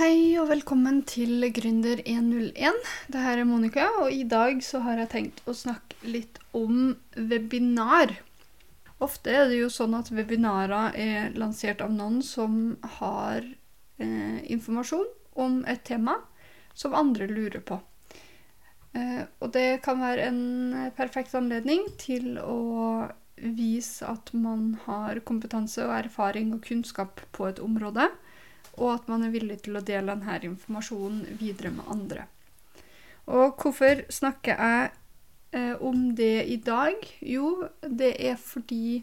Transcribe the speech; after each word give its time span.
Hei 0.00 0.38
og 0.40 0.46
velkommen 0.48 1.02
til 1.04 1.42
Gründer 1.52 1.98
101. 2.08 2.76
Det 3.12 3.20
her 3.20 3.42
er 3.42 3.44
Monica, 3.44 3.82
og 4.00 4.08
i 4.08 4.22
dag 4.24 4.62
så 4.64 4.78
har 4.80 4.96
jeg 4.96 5.10
tenkt 5.12 5.42
å 5.44 5.52
snakke 5.52 5.98
litt 6.08 6.38
om 6.56 6.94
webinar. 7.12 8.14
Ofte 9.04 9.34
er 9.34 9.50
det 9.50 9.58
jo 9.58 9.68
sånn 9.68 9.98
at 9.98 10.08
webinarer 10.08 10.96
er 10.96 11.36
lansert 11.36 11.84
av 11.84 11.92
noen 11.92 12.22
som 12.24 12.78
har 12.96 13.44
eh, 13.44 14.40
informasjon 14.48 15.04
om 15.36 15.60
et 15.68 15.84
tema 15.84 16.16
som 16.72 16.96
andre 16.96 17.28
lurer 17.28 17.60
på. 17.60 17.76
Eh, 18.96 19.28
og 19.36 19.52
det 19.52 19.82
kan 19.84 20.00
være 20.00 20.30
en 20.30 20.42
perfekt 20.96 21.36
anledning 21.36 21.84
til 22.00 22.40
å 22.40 23.04
vise 23.36 24.08
at 24.08 24.32
man 24.32 24.78
har 24.88 25.20
kompetanse 25.28 25.84
og 25.84 25.98
erfaring 26.06 26.56
og 26.56 26.64
kunnskap 26.72 27.20
på 27.36 27.52
et 27.52 27.60
område, 27.60 28.08
og 28.78 28.94
at 28.94 29.08
man 29.10 29.24
er 29.26 29.34
villig 29.34 29.60
til 29.64 29.78
å 29.78 29.84
dele 29.84 30.14
denne 30.14 30.38
informasjonen 30.50 31.38
videre 31.40 31.72
med 31.74 31.90
andre. 31.90 32.26
Og 33.30 33.60
hvorfor 33.60 34.04
snakker 34.10 34.58
jeg 34.58 34.90
eh, 35.54 35.74
om 35.80 36.10
det 36.18 36.46
i 36.50 36.58
dag? 36.64 36.96
Jo, 37.20 37.68
det 37.84 38.14
er 38.18 38.38
fordi 38.40 39.02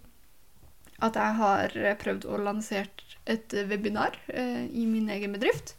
at 1.03 1.17
jeg 1.19 1.37
har 1.37 1.75
prøvd 2.01 2.25
å 2.25 2.39
lansere 2.41 2.89
et 3.29 3.53
webinar 3.69 4.17
eh, 4.27 4.65
i 4.65 4.87
min 4.89 5.09
egen 5.13 5.35
bedrift. 5.35 5.75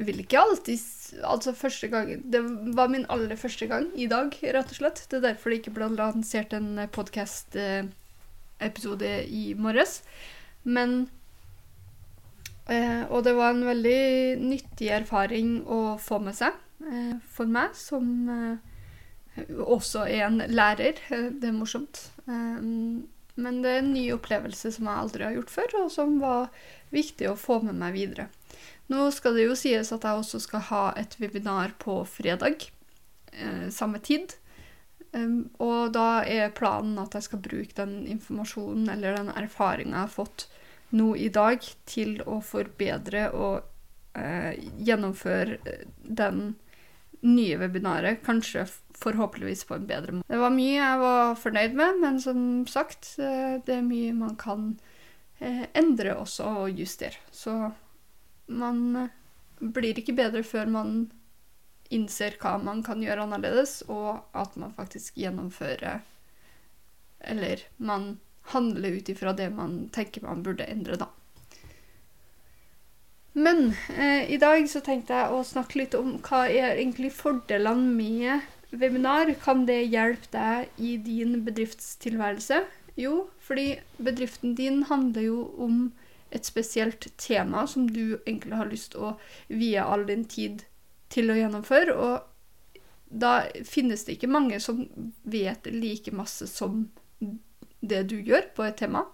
Vil 0.00 0.22
ikke 0.22 0.38
alltid 0.38 0.78
Altså 1.26 1.52
første 1.52 1.88
gang 1.90 2.12
Det 2.30 2.40
var 2.76 2.88
min 2.88 3.06
aller 3.10 3.34
første 3.36 3.66
gang 3.66 3.88
i 3.98 4.06
dag, 4.06 4.32
rett 4.54 4.72
og 4.72 4.78
slett. 4.78 5.02
Det 5.10 5.18
er 5.18 5.26
derfor 5.30 5.50
det 5.50 5.60
ikke 5.60 5.74
ble 5.76 5.90
lansert 5.96 6.54
en 6.56 6.78
eh, 7.58 7.88
i 9.26 9.54
morges. 9.58 10.00
Men 10.62 11.02
eh, 11.02 11.19
Og 13.10 13.24
det 13.26 13.32
var 13.34 13.54
en 13.54 13.64
veldig 13.66 14.40
nyttig 14.42 14.90
erfaring 14.94 15.60
å 15.66 15.96
få 15.98 16.20
med 16.22 16.36
seg 16.38 16.54
eh, 16.86 17.16
for 17.32 17.50
meg, 17.50 17.72
som 17.74 18.28
eh, 18.30 19.46
også 19.64 20.04
er 20.06 20.26
en 20.28 20.42
lærer. 20.50 21.00
Det 21.08 21.48
er 21.48 21.56
morsomt. 21.56 22.04
Men 23.40 23.62
det 23.64 23.72
er 23.72 23.80
en 23.80 23.94
ny 23.94 24.04
opplevelse 24.14 24.70
som 24.74 24.86
jeg 24.86 25.02
aldri 25.02 25.26
har 25.26 25.34
gjort 25.38 25.54
før, 25.54 25.76
og 25.80 25.88
som 25.94 26.18
var 26.22 26.50
viktig 26.94 27.30
å 27.30 27.38
få 27.38 27.60
med 27.64 27.78
meg 27.80 27.96
videre. 27.96 28.28
Nå 28.90 29.06
skal 29.14 29.38
det 29.38 29.46
jo 29.46 29.56
sies 29.58 29.92
at 29.94 30.04
jeg 30.06 30.20
også 30.20 30.42
skal 30.42 30.66
ha 30.68 30.84
et 30.98 31.16
webinar 31.22 31.74
på 31.82 32.00
fredag, 32.10 32.66
eh, 33.32 33.66
samme 33.74 34.02
tid. 34.02 34.36
Og 35.10 35.90
da 35.90 36.22
er 36.22 36.52
planen 36.54 36.98
at 37.02 37.16
jeg 37.16 37.26
skal 37.26 37.42
bruke 37.42 37.74
den 37.74 38.04
informasjonen 38.06 38.92
eller 38.92 39.16
den 39.18 39.32
erfaringa 39.34 39.96
jeg 39.96 40.04
har 40.04 40.12
fått 40.14 40.44
nå 40.96 41.12
i 41.16 41.28
dag, 41.32 41.64
til 41.86 42.18
å 42.26 42.40
forbedre 42.44 43.28
og 43.36 43.62
eh, 44.18 44.58
gjennomføre 44.82 45.58
den 46.02 46.54
nye 47.20 47.58
webinaret, 47.60 48.22
kanskje 48.24 48.64
forhåpentligvis 49.00 49.64
på 49.68 49.76
en 49.76 49.86
bedre 49.88 50.16
måte. 50.16 50.28
Det 50.32 50.40
var 50.40 50.52
mye 50.54 50.76
jeg 50.76 51.00
var 51.02 51.36
fornøyd 51.40 51.76
med, 51.76 52.00
men 52.02 52.20
som 52.22 52.42
sagt, 52.68 53.14
eh, 53.20 53.60
det 53.66 53.76
er 53.76 53.86
mye 53.86 54.12
man 54.16 54.36
kan 54.40 54.74
eh, 55.38 55.66
endre 55.76 56.16
også 56.20 56.48
og 56.64 56.80
justere. 56.80 57.20
Så 57.32 57.54
man 58.50 58.84
eh, 58.96 59.16
blir 59.60 60.00
ikke 60.00 60.16
bedre 60.16 60.44
før 60.46 60.70
man 60.72 61.00
innser 61.90 62.36
hva 62.40 62.54
man 62.62 62.84
kan 62.86 63.02
gjøre 63.02 63.26
annerledes, 63.26 63.80
og 63.88 64.22
at 64.36 64.56
man 64.60 64.74
faktisk 64.76 65.18
gjennomfører 65.18 66.06
Eller 67.20 67.60
man 67.76 68.18
handler 68.52 68.98
ut 68.98 69.08
ifra 69.12 69.32
det 69.36 69.50
man 69.54 69.88
tenker 69.94 70.24
man 70.26 70.44
burde 70.46 70.66
endre, 70.68 70.98
da. 71.00 71.08
Men 73.32 73.74
eh, 73.96 74.30
i 74.32 74.38
dag 74.42 74.66
så 74.68 74.82
tenkte 74.82 75.14
jeg 75.14 75.34
å 75.34 75.44
snakke 75.46 75.78
litt 75.78 75.94
om 75.94 76.16
hva 76.26 76.46
er 76.50 76.74
egentlig 76.74 77.12
fordelene 77.14 77.94
med 77.94 78.74
webinar. 78.74 79.30
Kan 79.42 79.66
det 79.68 79.84
hjelpe 79.86 80.30
deg 80.34 80.82
i 80.82 80.96
din 80.98 81.38
bedriftstilværelse? 81.46 82.64
Jo, 82.98 83.28
fordi 83.38 83.78
bedriften 84.02 84.56
din 84.58 84.82
handler 84.90 85.28
jo 85.28 85.44
om 85.62 85.92
et 86.30 86.46
spesielt 86.46 87.06
tema 87.18 87.66
som 87.70 87.86
du 87.90 88.18
egentlig 88.26 88.58
har 88.58 88.70
lyst 88.70 88.92
til 88.94 89.10
å 89.10 89.14
vie 89.48 89.82
all 89.82 90.04
din 90.10 90.26
tid 90.30 90.64
til 91.10 91.30
å 91.30 91.38
gjennomføre. 91.38 91.94
Og 91.94 92.82
da 93.10 93.44
finnes 93.66 94.04
det 94.06 94.18
ikke 94.18 94.30
mange 94.30 94.60
som 94.62 94.84
vet 95.22 95.70
like 95.70 96.14
masse 96.14 96.46
som 96.50 96.88
det 97.80 98.04
du 98.10 98.18
gjør 98.20 98.50
på 98.56 98.66
et 98.66 98.78
tema. 98.80 99.06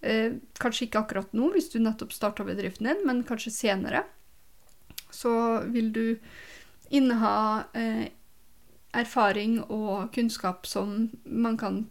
Eh, 0.00 0.38
kanskje 0.62 0.86
ikke 0.86 1.02
akkurat 1.02 1.34
nå, 1.34 1.50
hvis 1.54 1.70
du 1.72 1.80
nettopp 1.82 2.14
starta 2.14 2.46
bedriften 2.46 2.86
din, 2.86 3.02
men 3.06 3.24
kanskje 3.26 3.54
senere. 3.54 4.04
Så 5.10 5.32
vil 5.72 5.92
du 5.92 6.04
inneha 6.94 7.64
eh, 7.76 8.08
erfaring 8.96 9.60
og 9.66 10.12
kunnskap 10.14 10.66
som 10.66 11.10
man 11.24 11.56
kan 11.60 11.86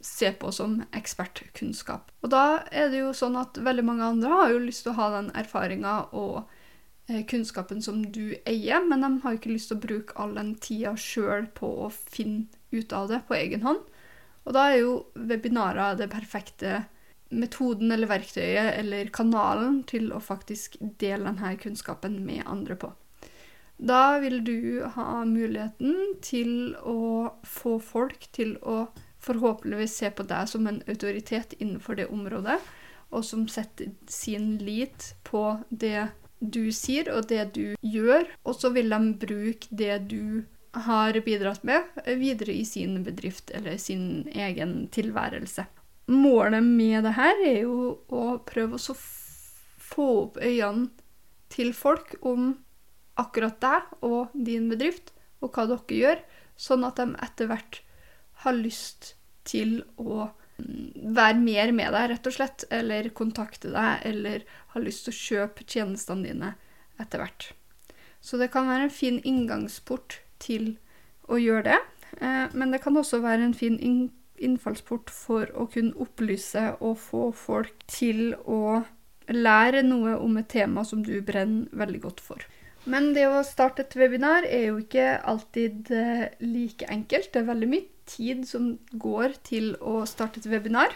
se 0.00 0.30
på 0.32 0.52
som 0.52 0.78
ekspertkunnskap. 0.94 2.12
Og 2.22 2.30
da 2.30 2.62
er 2.70 2.90
det 2.92 3.02
jo 3.02 3.14
sånn 3.16 3.38
at 3.40 3.58
veldig 3.58 3.84
mange 3.86 4.06
andre 4.06 4.30
har 4.42 4.52
jo 4.52 4.62
lyst 4.62 4.84
til 4.86 4.94
å 4.94 5.00
ha 5.00 5.08
den 5.16 5.32
erfaringa 5.38 5.96
og 6.16 6.44
eh, 7.08 7.24
kunnskapen 7.28 7.82
som 7.82 8.04
du 8.14 8.36
eier, 8.46 8.84
men 8.86 9.02
de 9.02 9.10
har 9.24 9.38
ikke 9.38 9.52
lyst 9.54 9.72
til 9.72 9.80
å 9.80 9.84
bruke 9.86 10.16
all 10.20 10.36
den 10.38 10.54
tida 10.62 10.94
sjøl 11.00 11.48
på 11.56 11.70
å 11.86 11.90
finne 11.90 12.46
ut 12.72 12.92
av 12.94 13.10
det 13.10 13.22
på 13.28 13.38
egen 13.38 13.66
hånd. 13.66 13.82
Og 14.46 14.54
da 14.54 14.68
er 14.70 14.80
jo 14.80 14.92
webinarer 15.18 15.98
det 15.98 16.10
perfekte 16.12 16.84
metoden 17.34 17.90
eller 17.90 18.10
verktøyet 18.10 18.76
eller 18.78 19.10
kanalen 19.14 19.80
til 19.90 20.12
å 20.14 20.22
faktisk 20.22 20.78
dele 21.00 21.32
denne 21.32 21.56
kunnskapen 21.58 22.20
med 22.26 22.46
andre 22.46 22.78
på. 22.78 22.92
Da 23.76 24.18
vil 24.22 24.38
du 24.44 24.86
ha 24.94 25.24
muligheten 25.28 26.14
til 26.24 26.76
å 26.80 27.34
få 27.44 27.76
folk 27.82 28.28
til 28.32 28.54
å 28.62 28.86
forhåpentligvis 29.26 29.96
se 30.00 30.10
på 30.14 30.24
deg 30.30 30.48
som 30.48 30.68
en 30.70 30.80
autoritet 30.86 31.56
innenfor 31.58 31.98
det 31.98 32.06
området, 32.14 32.56
og 33.10 33.24
som 33.26 33.44
setter 33.50 33.92
sin 34.10 34.56
lit 34.62 35.12
på 35.26 35.58
det 35.70 36.08
du 36.40 36.70
sier 36.74 37.10
og 37.12 37.28
det 37.30 37.50
du 37.56 37.74
gjør, 37.82 38.26
og 38.44 38.56
så 38.56 38.70
vil 38.72 38.92
de 38.92 39.00
bruke 39.26 39.68
det 39.70 39.98
du 40.10 40.44
har 40.84 41.16
bidratt 41.24 41.64
med, 41.64 41.86
videre 42.20 42.52
i 42.52 42.64
sin 42.68 43.00
bedrift 43.06 43.50
eller 43.56 43.80
sin 43.80 44.26
egen 44.32 44.86
tilværelse 44.92 45.64
målet 46.06 46.62
med 46.62 47.04
det 47.04 47.14
her 47.16 47.42
er 47.44 47.58
jo 47.64 47.96
å 48.06 48.38
prøve 48.46 48.78
å 48.78 48.96
få 48.96 50.06
opp 50.22 50.38
øynene 50.38 50.88
til 51.52 51.72
folk 51.74 52.16
om 52.26 52.54
akkurat 53.18 53.58
deg 53.62 54.06
og 54.06 54.34
din 54.34 54.68
bedrift, 54.70 55.12
og 55.40 55.54
hva 55.54 55.66
dere 55.70 56.00
gjør, 56.00 56.24
sånn 56.56 56.84
at 56.84 56.98
de 57.00 57.14
etter 57.24 57.48
hvert 57.50 57.80
har 58.44 58.56
lyst 58.56 59.14
til 59.46 59.78
å 59.96 60.26
mm, 60.58 61.14
være 61.16 61.40
mer 61.40 61.72
med 61.72 61.94
deg, 61.94 62.10
rett 62.12 62.28
og 62.28 62.36
slett, 62.36 62.66
eller 62.70 63.08
kontakte 63.16 63.72
deg, 63.72 64.04
eller 64.10 64.44
har 64.74 64.84
lyst 64.84 65.06
til 65.06 65.14
å 65.14 65.20
kjøpe 65.22 65.64
tjenestene 65.64 66.28
dine 66.28 66.52
etter 67.00 67.22
hvert. 67.22 67.50
Så 68.20 68.40
det 68.40 68.50
kan 68.52 68.68
være 68.68 68.88
en 68.88 68.92
fin 68.92 69.20
inngangsport 69.24 70.18
til 70.42 70.76
å 71.28 71.38
gjøre 71.40 71.64
det, 71.70 71.80
eh, 72.20 72.44
men 72.54 72.74
det 72.74 72.82
kan 72.84 72.96
også 72.96 73.22
være 73.24 73.48
en 73.48 73.56
fin 73.56 73.78
innfallsport 74.36 75.10
for 75.10 75.50
å 75.56 75.66
kunne 75.72 75.96
opplyse 76.02 76.68
og 76.80 76.98
få 77.00 77.30
folk 77.36 77.86
til 77.90 78.34
å 78.44 78.84
lære 79.32 79.82
noe 79.86 80.14
om 80.22 80.36
et 80.38 80.48
tema 80.52 80.84
som 80.86 81.02
du 81.02 81.18
brenner 81.24 81.66
veldig 81.74 82.02
godt 82.04 82.22
for. 82.22 82.46
Men 82.86 83.10
det 83.16 83.24
å 83.26 83.42
starte 83.42 83.82
et 83.82 83.96
webinar 83.98 84.46
er 84.46 84.68
jo 84.68 84.78
ikke 84.78 85.16
alltid 85.26 85.90
eh, 85.90 86.28
like 86.44 86.86
enkelt. 86.92 87.32
Det 87.34 87.42
er 87.42 87.48
veldig 87.48 87.68
mye 87.72 87.88
tid 88.06 88.44
som 88.46 88.76
går 88.94 89.34
til 89.46 89.72
å 89.82 90.04
starte 90.06 90.38
et 90.38 90.46
webinar. 90.52 90.94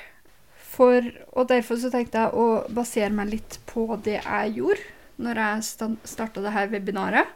For, 0.71 1.03
og 1.34 1.49
derfor 1.50 1.81
så 1.83 1.91
tenkte 1.91 2.23
jeg 2.23 2.39
å 2.39 2.47
basere 2.71 3.11
meg 3.11 3.33
litt 3.33 3.59
på 3.67 3.89
det 4.05 4.21
jeg 4.21 4.55
gjorde 4.61 4.87
når 5.21 5.41
jeg 5.43 5.97
starta 6.09 6.44
dette 6.44 6.69
webinaret. 6.70 7.35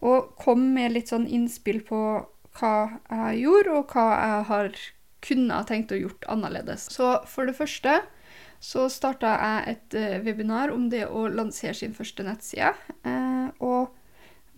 Og 0.00 0.30
kom 0.40 0.70
med 0.74 0.94
litt 0.94 1.10
sånn 1.12 1.26
innspill 1.28 1.82
på 1.84 2.00
hva 2.58 2.74
jeg 3.10 3.42
gjorde, 3.44 3.76
og 3.76 3.92
hva 3.94 4.06
jeg 4.14 4.48
har 4.50 4.80
kunne 5.20 5.54
ha 5.54 5.66
tenkt 5.68 5.92
å 5.92 5.98
gjort 6.00 6.24
annerledes. 6.32 6.88
Så 6.92 7.12
for 7.28 7.48
det 7.48 7.56
første 7.58 8.00
så 8.60 8.88
starta 8.92 9.32
jeg 9.40 9.74
et 9.74 9.96
uh, 9.96 10.18
webinar 10.24 10.72
om 10.72 10.90
det 10.92 11.06
å 11.08 11.28
lansere 11.32 11.74
sin 11.76 11.96
første 11.96 12.24
nettside. 12.26 12.74
Uh, 13.06 13.48
og 13.64 13.96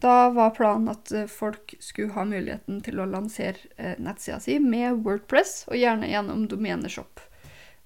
da 0.02 0.30
var 0.34 0.54
planen 0.56 0.90
at 0.90 1.12
uh, 1.14 1.26
folk 1.30 1.76
skulle 1.78 2.14
ha 2.16 2.24
muligheten 2.26 2.80
til 2.82 2.98
å 2.98 3.06
lansere 3.06 3.94
nettsida 4.02 4.40
si 4.42 4.58
med 4.62 5.04
Wordpress, 5.06 5.64
og 5.70 5.78
gjerne 5.78 6.10
gjennom 6.10 6.48
Domeneshop, 6.50 7.22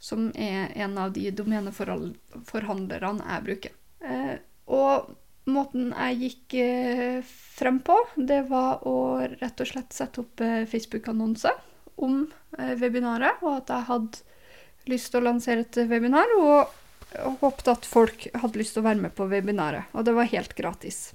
som 0.01 0.31
er 0.33 0.73
en 0.77 0.97
av 1.01 1.13
de 1.17 1.31
domeneforhandlerne 1.37 3.25
jeg 3.25 3.47
bruker. 3.51 3.73
og 4.67 5.15
måten 5.51 5.93
jeg 5.93 6.19
gikk 6.21 6.57
frem 7.57 7.79
på, 7.87 7.97
det 8.17 8.43
var 8.51 8.83
å 8.87 8.97
rett 9.39 9.63
og 9.63 9.71
slett 9.71 9.95
sette 9.95 10.23
opp 10.25 10.43
Facebook-annonse 10.71 11.53
om 11.97 12.27
eh, 12.59 12.75
webinaret, 12.81 13.43
og 13.43 13.63
at 13.63 13.73
jeg 13.73 13.89
hadde 13.91 14.91
lyst 14.91 15.13
til 15.13 15.23
å 15.23 15.29
lansere 15.31 15.65
et 15.65 15.79
webinar. 15.91 16.33
Og 16.39 17.39
håpet 17.41 17.71
at 17.73 17.89
folk 17.89 18.27
hadde 18.35 18.61
lyst 18.61 18.77
til 18.77 18.85
å 18.85 18.89
være 18.89 19.07
med 19.07 19.15
på 19.17 19.29
webinaret, 19.31 19.89
og 19.97 20.07
det 20.07 20.17
var 20.17 20.31
helt 20.33 20.57
gratis. 20.59 21.11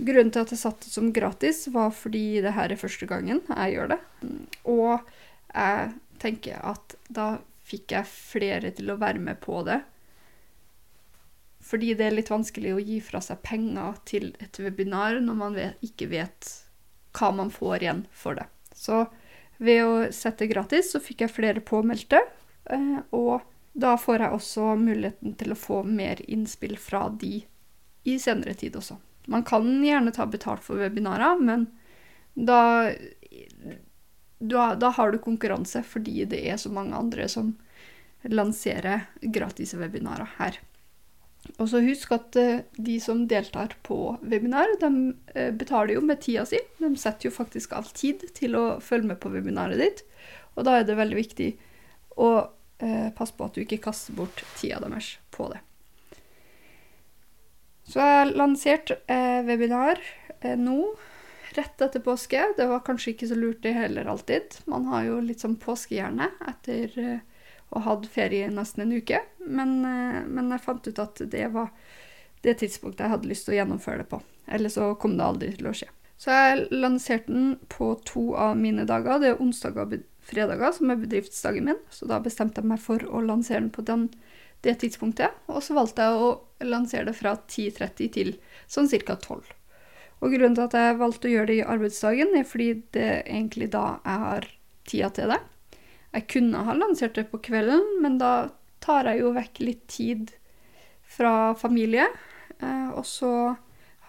Grunnen 0.00 0.30
til 0.32 0.44
at 0.44 0.52
jeg 0.54 0.62
satte 0.62 0.86
det 0.86 0.94
som 0.94 1.10
gratis, 1.12 1.64
var 1.74 1.90
fordi 1.94 2.40
det 2.44 2.54
her 2.56 2.72
er 2.72 2.80
første 2.80 3.08
gangen 3.10 3.42
jeg 3.48 3.74
gjør 3.74 3.94
det. 3.96 4.00
Og 4.70 5.10
jeg 5.50 5.90
tenker 6.22 6.60
at 6.62 6.94
da 7.10 7.32
fikk 7.70 7.96
jeg 7.96 8.08
flere 8.10 8.70
til 8.74 8.92
å 8.92 8.98
være 9.00 9.22
med 9.22 9.40
på 9.42 9.60
det. 9.66 9.80
Fordi 11.70 11.92
det 11.94 12.08
er 12.08 12.16
litt 12.16 12.32
vanskelig 12.32 12.74
å 12.74 12.82
gi 12.82 12.98
fra 13.04 13.20
seg 13.22 13.42
penger 13.46 14.00
til 14.08 14.32
et 14.42 14.58
webinar 14.58 15.20
når 15.22 15.36
man 15.38 15.54
vet, 15.54 15.84
ikke 15.86 16.10
vet 16.10 16.48
hva 17.14 17.30
man 17.34 17.52
får 17.54 17.84
igjen 17.84 18.02
for 18.10 18.38
det. 18.38 18.48
Så 18.74 19.04
ved 19.60 19.84
å 19.84 19.94
sette 20.14 20.48
gratis, 20.50 20.90
så 20.90 21.02
fikk 21.02 21.26
jeg 21.26 21.34
flere 21.34 21.62
påmeldte. 21.62 22.22
Eh, 22.70 22.98
og 23.14 23.46
da 23.72 23.94
får 24.00 24.24
jeg 24.24 24.36
også 24.36 24.74
muligheten 24.80 25.36
til 25.38 25.54
å 25.54 25.58
få 25.58 25.82
mer 25.86 26.22
innspill 26.26 26.74
fra 26.80 27.06
de 27.20 27.44
i 28.08 28.16
senere 28.18 28.56
tid 28.58 28.78
også. 28.80 28.96
Man 29.30 29.44
kan 29.46 29.68
gjerne 29.84 30.14
ta 30.16 30.26
betalt 30.26 30.64
for 30.64 30.80
webinarer, 30.80 31.38
men 31.38 31.68
da, 32.34 32.90
da, 34.38 34.64
da 34.74 34.90
har 34.96 35.12
du 35.12 35.20
konkurranse 35.22 35.84
fordi 35.86 36.24
det 36.30 36.40
er 36.50 36.58
så 36.58 36.72
mange 36.72 36.96
andre 36.96 37.28
som 37.28 37.52
lanserer 38.26 39.06
gratis 39.20 39.74
webinarer 39.78 40.34
her. 40.38 40.58
Og 41.60 41.68
så 41.68 41.82
husk 41.84 42.12
at 42.16 42.36
uh, 42.40 42.62
de 42.80 42.96
som 43.02 43.26
deltar 43.28 43.74
på 43.84 44.16
webinar, 44.24 44.72
de 44.80 44.90
uh, 45.36 45.50
betaler 45.52 45.98
jo 45.98 46.04
med 46.04 46.22
tida 46.24 46.46
si. 46.48 46.60
De 46.80 46.92
setter 46.98 47.28
jo 47.28 47.34
faktisk 47.34 47.74
av 47.76 47.90
tid 47.96 48.24
til 48.36 48.56
å 48.56 48.64
følge 48.84 49.12
med 49.12 49.20
på 49.20 49.32
webinaret 49.34 49.80
ditt. 49.80 50.04
Og 50.56 50.64
da 50.66 50.78
er 50.78 50.88
det 50.88 50.96
veldig 50.98 51.18
viktig 51.20 51.50
å 52.20 52.30
uh, 52.48 53.08
passe 53.16 53.36
på 53.36 53.46
at 53.46 53.56
du 53.56 53.64
ikke 53.64 53.82
kaster 53.90 54.16
bort 54.16 54.40
tida 54.56 54.80
deres 54.86 55.18
på 55.36 55.50
det. 55.52 55.60
Så 57.90 57.98
jeg 57.98 58.18
har 58.20 58.28
lansert 58.38 58.92
webinar 59.48 59.98
nå, 60.60 60.76
rett 61.56 61.82
etter 61.82 62.02
påske. 62.04 62.44
Det 62.54 62.68
var 62.70 62.84
kanskje 62.86 63.16
ikke 63.16 63.26
så 63.26 63.34
lurt 63.34 63.64
det 63.64 63.72
heller 63.74 64.06
alltid. 64.12 64.60
Man 64.70 64.86
har 64.92 65.08
jo 65.08 65.16
litt 65.26 65.42
sånn 65.42 65.56
påskehjerne 65.58 66.28
etter 66.52 66.94
og 67.70 67.84
hadde 67.86 68.10
ferie 68.10 68.50
nesten 68.52 68.84
en 68.84 68.96
uke. 68.98 69.20
Men, 69.46 69.80
eh, 69.84 70.20
men, 70.26 70.50
jeg 70.50 70.64
fant 70.64 70.86
ut 70.86 71.02
at 71.02 71.22
det 71.30 71.46
var 71.54 71.70
det 72.42 72.58
tidspunktet 72.62 73.04
jeg 73.04 73.14
hadde 73.14 73.30
lyst 73.30 73.46
til 73.46 73.54
å 73.54 73.60
gjennomføre 73.60 74.02
det 74.02 74.10
på. 74.10 74.20
Eller 74.50 74.72
så 74.72 74.94
kom 74.98 75.16
det 75.18 75.26
aldri 75.26 75.52
til 75.56 75.70
å 75.70 75.74
skje. 75.76 75.90
Så 76.20 76.34
jeg 76.34 76.66
lanserte 76.74 77.32
den 77.32 77.54
på 77.72 77.94
to 78.04 78.34
av 78.36 78.58
mine 78.60 78.84
dager. 78.88 79.20
Det 79.20 79.30
er 79.30 79.40
onsdager 79.40 79.86
og 79.86 79.94
fredager 80.30 80.74
som 80.76 80.92
er 80.92 81.00
bedriftsdagen 81.00 81.70
min. 81.70 81.80
Så 81.92 82.08
da 82.10 82.20
bestemte 82.20 82.60
jeg 82.60 82.68
meg 82.72 82.82
for 82.82 83.04
å 83.08 83.22
lansere 83.24 83.62
den 83.62 83.72
på 83.72 83.84
den, 83.88 84.10
det 84.66 84.76
tidspunktet. 84.82 85.32
Og 85.48 85.62
så 85.64 85.76
valgte 85.78 86.04
jeg 86.04 86.20
å 86.20 86.66
lansere 86.68 87.08
det 87.08 87.16
fra 87.16 87.38
10.30 87.38 88.12
til 88.16 88.34
sånn 88.68 88.90
ca. 88.90 89.16
12. 89.16 89.54
Og 90.20 90.34
grunnen 90.34 90.56
til 90.58 90.66
at 90.66 90.76
jeg 90.76 90.98
valgte 91.00 91.30
å 91.30 91.32
gjøre 91.32 91.48
det 91.48 91.58
i 91.62 91.68
arbeidsdagen, 91.76 92.34
er 92.36 92.44
fordi 92.44 92.70
det 92.92 93.06
er 93.06 93.22
egentlig 93.24 93.70
da 93.72 93.84
jeg 94.04 94.24
har 94.26 94.50
tida 94.90 95.10
til 95.16 95.32
det. 95.32 95.40
Jeg 96.10 96.26
kunne 96.32 96.64
ha 96.66 96.74
lansert 96.74 97.14
det 97.18 97.28
på 97.30 97.38
kvelden, 97.42 97.84
men 98.02 98.18
da 98.18 98.50
tar 98.82 99.06
jeg 99.10 99.22
jo 99.22 99.34
vekk 99.36 99.60
litt 99.62 99.84
tid 99.90 100.32
fra 101.10 101.54
familie. 101.58 102.08
Eh, 102.58 102.88
og 102.90 103.06
så 103.06 103.32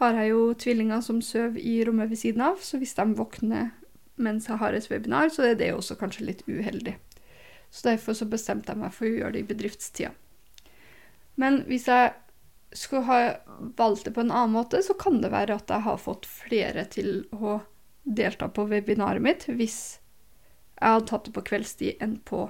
har 0.01 0.17
jeg 0.17 0.31
jo 0.31 0.47
tvillinger 0.57 1.03
som 1.05 1.21
sover 1.21 1.61
i 1.61 1.81
rommet 1.85 2.09
ved 2.09 2.21
siden 2.23 2.41
av, 2.45 2.57
så 2.63 2.79
hvis 2.81 2.95
de 2.97 3.05
våkner 3.19 3.69
mens 4.21 4.47
jeg 4.49 4.59
har 4.61 4.73
et 4.73 4.89
webinar, 4.91 5.29
så 5.33 5.51
er 5.51 5.55
det 5.57 5.71
også 5.73 5.97
kanskje 5.97 6.27
litt 6.27 6.43
uheldig. 6.49 6.95
Så 7.71 7.87
derfor 7.87 8.17
så 8.17 8.27
bestemte 8.29 8.73
jeg 8.73 8.81
meg 8.81 8.93
for 8.93 9.07
å 9.07 9.13
gjøre 9.13 9.35
det 9.35 9.43
i 9.43 9.49
bedriftstida. 9.53 10.11
Men 11.39 11.61
hvis 11.69 11.87
jeg 11.89 12.11
skulle 12.75 13.07
ha 13.07 13.19
valgt 13.79 14.05
det 14.07 14.13
på 14.15 14.23
en 14.23 14.33
annen 14.33 14.55
måte, 14.55 14.81
så 14.83 14.95
kan 14.99 15.21
det 15.23 15.31
være 15.33 15.57
at 15.57 15.71
jeg 15.71 15.85
har 15.87 16.01
fått 16.01 16.27
flere 16.29 16.85
til 16.91 17.23
å 17.31 17.59
delta 18.03 18.49
på 18.49 18.65
webinaret 18.69 19.23
mitt 19.23 19.45
hvis 19.47 20.00
jeg 20.81 20.95
hadde 20.95 21.09
tatt 21.11 21.27
det 21.27 21.33
på 21.35 21.43
kveldstid 21.45 22.01
enn 22.01 22.15
på 22.25 22.47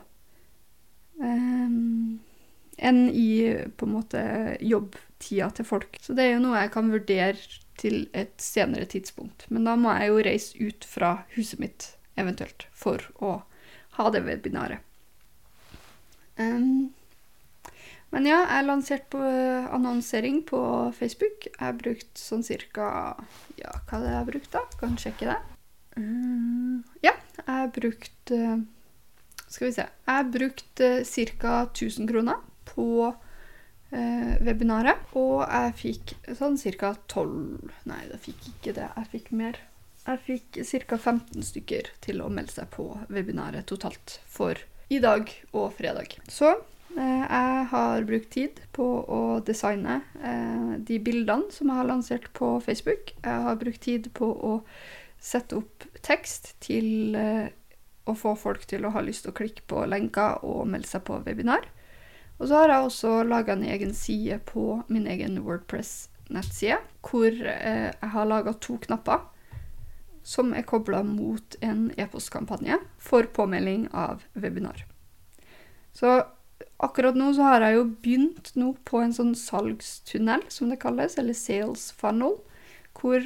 um, 1.19 2.19
Enn 2.81 3.01
i 3.13 3.51
på 3.77 3.85
en 3.85 3.91
måte 3.93 4.21
jobbtida 4.65 5.51
til 5.53 5.67
folk. 5.67 5.99
Så 6.01 6.15
det 6.17 6.23
er 6.23 6.31
jo 6.31 6.45
noe 6.47 6.63
jeg 6.63 6.71
kan 6.73 6.87
vurdere 6.89 7.35
til 7.77 8.07
et 8.17 8.33
senere 8.41 8.87
tidspunkt. 8.89 9.45
Men 9.53 9.67
da 9.67 9.75
må 9.77 9.91
jeg 9.99 10.09
jo 10.09 10.23
reise 10.25 10.57
ut 10.57 10.87
fra 10.87 11.11
huset 11.35 11.61
mitt 11.61 11.91
eventuelt 12.17 12.65
for 12.73 13.03
å 13.21 13.35
ha 13.99 14.07
det 14.15 14.23
webinaret. 14.25 14.81
Um, 16.39 16.89
men 18.15 18.25
ja, 18.25 18.41
jeg 18.47 18.65
lanserte 18.65 19.13
på 19.13 19.21
annonsering 19.21 20.41
på 20.47 20.63
Facebook. 20.97 21.51
Jeg 21.51 21.61
har 21.61 21.77
brukt 21.77 22.17
sånn 22.17 22.41
cirka 22.47 22.87
Ja, 23.59 23.77
hva 23.85 23.99
er 23.99 24.01
det 24.01 24.09
jeg 24.09 24.17
har 24.17 24.31
brukt, 24.31 24.51
da? 24.55 24.65
Kan 24.81 24.97
sjekke 24.97 25.29
det. 25.35 25.37
Um, 25.99 26.81
ja, 27.05 27.13
jeg 27.45 27.57
har 27.57 27.73
brukt 27.75 28.33
uh, 28.35 28.61
Skal 29.47 29.67
vi 29.67 29.73
se 29.75 29.85
Jeg 29.85 30.15
har 30.15 30.29
ca. 31.41 31.55
1000 31.65 32.07
kroner 32.07 32.39
på 32.71 32.87
eh, 33.91 34.37
webinaret. 34.45 35.01
Og 35.19 35.41
jeg 35.43 35.73
fikk 35.75 36.13
sånn 36.37 36.55
ca. 36.79 36.93
12 37.11 37.71
Nei, 37.89 38.01
jeg 38.13 38.21
fikk 38.27 38.47
ikke 38.53 38.75
det. 38.77 38.87
Jeg 38.95 39.09
fikk 39.11 39.31
mer. 39.35 39.59
Jeg 40.05 40.21
fikk 40.27 40.61
ca. 40.87 40.97
15 40.97 41.47
stykker 41.49 41.91
til 42.05 42.23
å 42.23 42.29
melde 42.31 42.55
seg 42.55 42.71
på 42.71 42.87
webinaret 43.11 43.67
totalt 43.67 44.21
for 44.23 44.55
i 44.91 45.01
dag 45.03 45.27
og 45.51 45.73
fredag. 45.75 46.15
Så 46.31 46.53
jeg 46.95 47.67
har 47.71 48.03
brukt 48.03 48.31
tid 48.33 48.57
på 48.75 48.85
å 49.07 49.21
designe 49.47 50.01
de 50.83 50.97
bildene 50.99 51.47
som 51.55 51.69
jeg 51.69 51.79
har 51.79 51.87
lansert 51.87 52.27
på 52.35 52.57
Facebook. 52.65 53.13
Jeg 53.23 53.45
har 53.45 53.59
brukt 53.61 53.83
tid 53.85 54.09
på 54.17 54.27
å 54.27 54.57
sette 55.21 55.59
opp 55.61 55.85
tekst 56.01 56.55
til 56.63 57.15
eh, 57.17 57.51
å 58.09 58.15
få 58.17 58.33
folk 58.39 58.65
til 58.69 58.85
å 58.85 58.93
ha 58.95 59.03
lyst 59.05 59.25
til 59.25 59.33
å 59.33 59.37
klikke 59.37 59.65
på 59.69 59.85
lenker 59.89 60.41
og 60.47 60.65
melde 60.71 60.89
seg 60.89 61.05
på 61.07 61.19
webinar. 61.25 61.67
Og 62.41 62.49
så 62.49 62.63
har 62.63 62.73
jeg 62.73 62.87
også 62.87 63.11
laga 63.29 63.53
en 63.53 63.67
egen 63.69 63.93
side 63.93 64.39
på 64.49 64.81
min 64.89 65.05
egen 65.09 65.37
Wordpress-nettside, 65.45 66.79
hvor 67.05 67.29
eh, 67.29 67.91
jeg 67.91 68.13
har 68.15 68.29
laga 68.29 68.55
to 68.57 68.79
knapper 68.81 69.27
som 70.25 70.53
er 70.53 70.65
kobla 70.67 71.01
mot 71.05 71.55
en 71.65 71.89
e-postkampanje 71.97 72.77
for 73.01 73.29
påmelding 73.33 73.87
av 73.93 74.25
webinar. 74.33 74.85
Så 75.93 76.21
akkurat 76.81 77.17
nå 77.17 77.31
så 77.37 77.45
har 77.45 77.65
jeg 77.65 77.77
jo 77.77 77.87
begynt 78.03 78.51
nå 78.57 78.73
på 78.89 79.01
en 79.01 79.13
sånn 79.15 79.33
salgstunnel, 79.37 80.45
som 80.49 80.69
det 80.69 80.81
kalles, 80.81 81.17
eller 81.21 81.37
sales 81.37 81.89
funnel, 81.97 82.37
hvor 82.97 83.25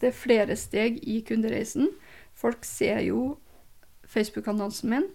det 0.00 0.10
er 0.10 0.16
flere 0.16 0.56
steg 0.58 0.98
i 1.04 1.20
kundereisen. 1.26 1.90
Folk 2.36 2.64
ser 2.64 3.02
jo 3.04 3.36
Facebook-annonsen 4.10 4.90
min. 4.92 5.08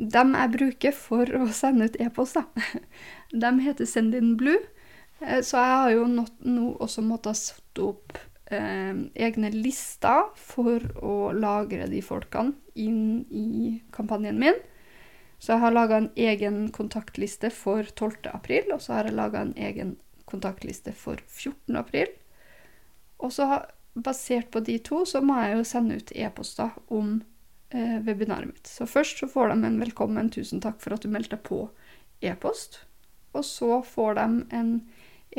Dem 0.00 0.32
jeg 0.32 0.54
bruker 0.54 0.94
for 0.96 1.28
å 1.36 1.52
sende 1.52 1.84
ut 1.90 1.96
e-post, 2.00 2.38
da, 2.38 2.44
de 3.42 3.50
heter 3.60 3.84
Sendinblue. 3.84 4.62
Uh, 5.20 5.44
så 5.44 5.60
jeg 5.60 5.76
har 5.82 5.90
jo 5.92 6.06
nå 6.08 6.24
også 6.80 7.04
måttet 7.04 7.36
sette 7.36 7.84
opp 7.84 8.16
eh, 8.50 8.94
egne 9.26 9.50
lister 9.52 10.32
for 10.40 10.80
å 11.04 11.32
lagre 11.36 11.86
de 11.90 12.00
folkene 12.04 12.52
inn 12.80 13.24
i 13.28 13.82
kampanjen 13.92 14.38
min. 14.40 14.56
Så 15.40 15.54
jeg 15.54 15.62
har 15.62 15.72
laga 15.72 15.96
en 15.96 16.10
egen 16.20 16.62
kontaktliste 16.76 17.48
for 17.54 17.86
12. 17.96 18.28
april, 18.34 18.68
og 18.74 18.82
så 18.84 18.98
har 18.98 19.08
jeg 19.08 19.16
laga 19.16 19.40
en 19.40 19.54
egen 19.56 19.94
kontaktliste 20.28 20.92
for 20.92 21.20
14. 21.26 21.78
april. 21.80 22.12
Og 23.18 23.32
så 23.32 23.46
basert 23.96 24.50
på 24.52 24.60
de 24.64 24.76
to, 24.84 25.02
så 25.08 25.22
må 25.24 25.38
jeg 25.40 25.56
jo 25.56 25.66
sende 25.66 25.96
ut 25.96 26.12
e-poster 26.12 26.76
om 26.92 27.16
eh, 27.72 27.98
webinaret 28.04 28.52
mitt. 28.52 28.68
Så 28.68 28.86
først 28.86 29.22
så 29.22 29.28
får 29.32 29.54
de 29.54 29.66
en 29.66 29.80
velkommen, 29.80 30.30
tusen 30.30 30.60
takk 30.60 30.78
for 30.84 30.94
at 30.94 31.04
du 31.04 31.10
meldte 31.12 31.38
deg 31.38 31.44
på 31.48 31.64
e-post. 32.20 32.82
Og 33.32 33.44
så 33.46 33.80
får 33.86 34.20
de 34.20 34.28
en 34.60 34.72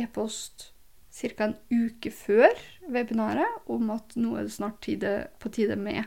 e-post 0.02 0.72
ca. 1.12 1.46
en 1.46 1.56
uke 1.70 2.12
før 2.12 2.54
webinaret 2.90 3.70
om 3.70 3.90
at 3.94 4.16
nå 4.16 4.38
er 4.40 4.48
det 4.48 4.56
snart 4.56 4.82
tide, 4.82 5.28
på 5.40 5.52
tide 5.54 5.76
med 5.76 6.06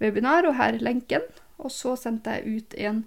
webinar, 0.00 0.46
og 0.46 0.56
her 0.58 0.78
er 0.78 0.84
lenken. 0.84 1.24
Og 1.58 1.70
så 1.70 1.94
sendte 1.98 2.38
jeg 2.38 2.58
ut 2.58 2.74
en 2.78 3.04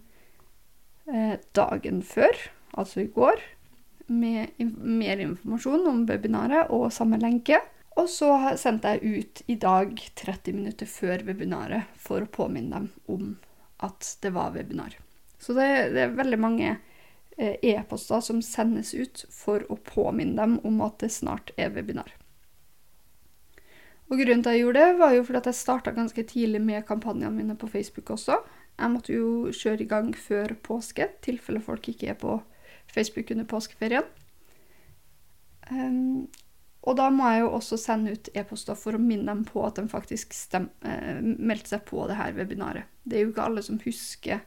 dagen 1.55 2.01
før, 2.03 2.35
altså 2.75 3.05
i 3.05 3.11
går, 3.15 3.39
med 4.07 4.59
mer 4.59 5.21
informasjon 5.23 5.87
om 5.87 6.01
webinaret 6.09 6.71
og 6.75 6.89
samme 6.95 7.19
lenke. 7.21 7.61
Og 7.97 8.09
så 8.11 8.29
sendte 8.59 8.93
jeg 8.93 9.17
ut 9.23 9.41
i 9.49 9.55
dag 9.57 9.95
30 10.19 10.53
minutter 10.53 10.89
før 10.89 11.23
webinaret 11.25 11.89
for 11.97 12.21
å 12.21 12.29
påminne 12.29 12.83
dem 12.83 12.89
om 13.09 13.31
at 13.83 14.17
det 14.21 14.33
var 14.35 14.53
webinar. 14.53 14.97
Så 15.41 15.55
det, 15.57 15.67
det 15.95 16.03
er 16.03 16.13
veldig 16.17 16.39
mange 16.41 16.69
eh, 17.37 17.57
e-poster 17.61 18.21
som 18.25 18.41
sendes 18.45 18.93
ut 18.93 19.25
for 19.33 19.65
å 19.73 19.79
påminne 19.81 20.37
dem 20.37 20.57
om 20.65 20.81
at 20.85 20.99
det 21.01 21.11
snart 21.13 21.53
er 21.57 21.73
webinar. 21.73 22.13
Og 24.07 24.21
Grunnen 24.21 24.43
til 24.45 24.53
at 24.53 24.55
jeg 24.55 24.63
gjorde 24.63 24.85
det, 24.85 24.99
var 25.01 25.15
jo 25.17 25.23
fordi 25.27 25.41
at 25.41 25.49
jeg 25.49 25.59
starta 25.59 25.91
ganske 25.95 26.23
tidlig 26.29 26.61
med 26.63 26.85
kampanjene 26.87 27.33
mine 27.33 27.57
på 27.59 27.67
Facebook 27.67 28.13
også. 28.13 28.37
Jeg 28.77 28.93
måtte 28.93 29.13
jo 29.15 29.51
kjøre 29.55 29.83
i 29.83 29.89
gang 29.89 30.11
før 30.13 30.53
påske, 30.63 31.07
i 31.07 31.23
tilfelle 31.25 31.61
folk 31.65 31.87
ikke 31.89 32.11
er 32.13 32.19
på 32.19 32.39
Facebook 32.93 33.31
under 33.33 33.47
påskeferien. 33.49 34.05
Um, 35.71 36.27
og 36.87 36.95
da 36.95 37.09
må 37.11 37.27
jeg 37.27 37.41
jo 37.43 37.55
også 37.57 37.77
sende 37.81 38.13
ut 38.15 38.29
e-poster 38.37 38.77
for 38.79 38.95
å 38.95 39.01
minne 39.01 39.27
dem 39.27 39.41
på 39.47 39.63
at 39.67 39.79
de 39.79 39.89
faktisk 39.91 40.35
stem, 40.35 40.69
eh, 40.87 41.17
meldte 41.19 41.73
seg 41.73 41.83
på 41.89 42.05
det 42.07 42.15
her 42.15 42.37
webinaret. 42.37 42.87
Det 43.03 43.17
er 43.17 43.25
jo 43.25 43.33
ikke 43.33 43.47
alle 43.49 43.63
som 43.65 43.81
husker 43.83 44.45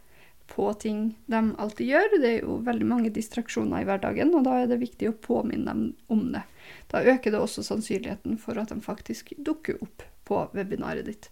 på 0.50 0.70
ting 0.80 1.02
de 1.30 1.40
alltid 1.60 1.90
gjør. 1.92 2.16
Det 2.22 2.30
er 2.30 2.46
jo 2.46 2.56
veldig 2.66 2.86
mange 2.88 3.12
distraksjoner 3.12 3.82
i 3.82 3.88
hverdagen, 3.88 4.32
og 4.34 4.46
da 4.48 4.56
er 4.60 4.70
det 4.70 4.80
viktig 4.80 5.10
å 5.10 5.18
påminne 5.20 5.68
dem 5.68 5.84
om 6.08 6.30
det. 6.32 6.42
Da 6.88 7.04
øker 7.04 7.34
det 7.34 7.42
også 7.42 7.66
sannsynligheten 7.66 8.40
for 8.40 8.58
at 8.58 8.72
de 8.72 8.80
faktisk 8.80 9.34
dukker 9.36 9.76
opp 9.84 10.06
på 10.24 10.40
webinaret 10.56 11.06
ditt. 11.10 11.28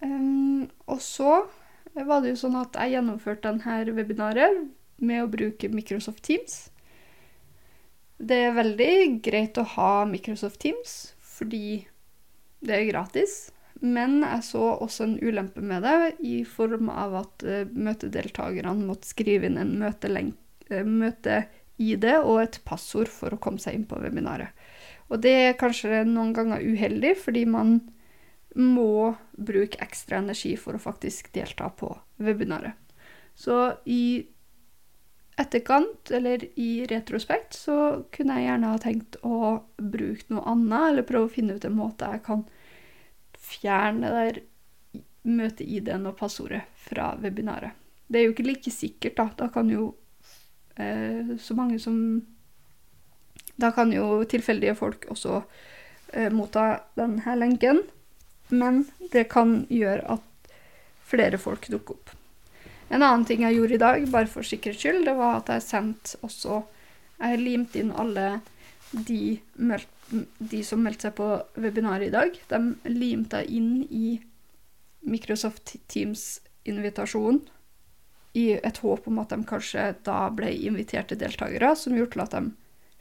Um, 0.00 0.70
og 0.94 1.02
så 1.02 1.42
var 1.94 2.22
det 2.22 2.34
jo 2.34 2.42
sånn 2.46 2.58
at 2.58 2.76
jeg 2.78 2.96
gjennomførte 2.96 3.50
denne 3.50 3.96
webinaret 3.96 4.64
med 5.04 5.24
å 5.24 5.30
bruke 5.30 5.70
Microsoft 5.70 6.22
Teams. 6.26 6.68
Det 8.18 8.38
er 8.46 8.56
veldig 8.56 8.94
greit 9.26 9.58
å 9.58 9.66
ha 9.74 10.04
Microsoft 10.08 10.60
Teams 10.62 11.14
fordi 11.34 11.84
det 12.64 12.76
er 12.76 12.92
gratis. 12.92 13.50
Men 13.84 14.22
jeg 14.22 14.44
så 14.46 14.62
også 14.80 15.04
en 15.04 15.18
ulempe 15.20 15.60
med 15.60 15.82
det, 15.84 16.14
i 16.24 16.44
form 16.46 16.88
av 16.88 17.18
at 17.24 17.44
uh, 17.44 17.66
møtedeltakerne 17.68 18.86
måtte 18.86 19.10
skrive 19.10 19.50
inn 19.50 19.58
en 19.60 19.74
møte-ID 19.82 22.06
uh, 22.06 22.22
og 22.22 22.38
et 22.46 22.60
passord 22.64 23.10
for 23.12 23.34
å 23.34 23.40
komme 23.42 23.60
seg 23.60 23.76
inn 23.76 23.88
på 23.90 23.98
webinaret. 24.00 24.54
Og 25.12 25.20
det 25.20 25.34
er 25.50 25.58
kanskje 25.60 26.04
noen 26.08 26.32
ganger 26.36 26.64
uheldig, 26.64 27.12
fordi 27.20 27.44
man 27.50 27.76
må 28.54 29.14
bruke 29.32 29.80
ekstra 29.82 30.20
energi 30.22 30.54
for 30.60 30.76
å 30.76 30.82
faktisk 30.82 31.32
delta 31.34 31.68
på 31.74 31.90
webinaret. 32.22 32.78
Så 33.34 33.74
i 33.90 34.26
etterkant, 35.36 36.10
eller 36.14 36.44
i 36.58 36.86
retrospekt, 36.86 37.56
så 37.58 38.04
kunne 38.14 38.38
jeg 38.38 38.48
gjerne 38.48 38.70
ha 38.70 38.80
tenkt 38.82 39.18
å 39.26 39.38
bruke 39.76 40.28
noe 40.30 40.44
annet, 40.52 40.90
eller 40.90 41.08
prøve 41.08 41.26
å 41.26 41.34
finne 41.34 41.56
ut 41.56 41.66
en 41.66 41.74
måte 41.74 42.10
jeg 42.14 42.22
kan 42.26 42.44
fjerne 43.44 44.12
der 44.14 44.38
møte-ID-en 45.24 46.06
og 46.10 46.18
passordet 46.20 46.62
fra 46.86 47.14
webinaret. 47.20 47.74
Det 48.06 48.20
er 48.20 48.28
jo 48.28 48.34
ikke 48.34 48.46
like 48.46 48.70
sikkert, 48.70 49.16
da. 49.18 49.28
Da 49.38 49.48
kan 49.52 49.70
jo 49.72 49.88
eh, 50.76 51.34
så 51.40 51.56
mange 51.56 51.80
som 51.82 51.96
Da 53.54 53.70
kan 53.70 53.92
jo 53.94 54.24
tilfeldige 54.26 54.74
folk 54.74 55.04
også 55.14 55.36
eh, 56.12 56.30
motta 56.34 56.80
denne 56.98 57.36
lenken, 57.38 57.84
men 58.48 58.84
det 59.12 59.28
kan 59.32 59.62
gjøre 59.72 60.18
at 60.18 60.52
flere 61.04 61.38
folk 61.40 61.68
dukker 61.70 61.96
opp. 61.96 62.12
En 62.88 63.02
annen 63.02 63.24
ting 63.26 63.44
jeg 63.44 63.56
gjorde 63.56 63.76
i 63.76 63.82
dag, 63.82 64.06
bare 64.12 64.30
for 64.30 64.46
sikkerhets 64.46 64.82
skyld, 64.84 65.04
det 65.08 65.16
var 65.18 65.40
at 65.40 65.52
jeg 65.54 65.68
sendte 65.68 66.20
også 66.26 66.62
Jeg 67.14 67.38
limte 67.38 67.78
inn 67.78 67.92
alle 67.94 68.40
de, 68.90 69.38
de, 70.38 70.60
som 70.66 70.82
meldte 70.82 71.06
seg 71.06 71.14
på 71.16 71.28
webinaret 71.62 72.08
i 72.08 72.12
dag. 72.12 72.34
De 72.50 72.90
limte 72.90 73.40
jeg 73.40 73.60
inn 73.60 73.84
i 73.86 74.18
Microsoft 75.06 75.76
Teams-invitasjonen 75.88 77.40
i 78.34 78.48
et 78.56 78.80
håp 78.82 79.06
om 79.06 79.20
at 79.22 79.30
de 79.30 79.46
kanskje 79.46 79.86
da 80.04 80.26
ble 80.34 80.50
inviterte 80.66 81.16
deltakere, 81.18 81.70
som 81.78 81.94
gjorde 81.94 82.16
til 82.16 82.24
at 82.24 82.34
de 82.34 82.42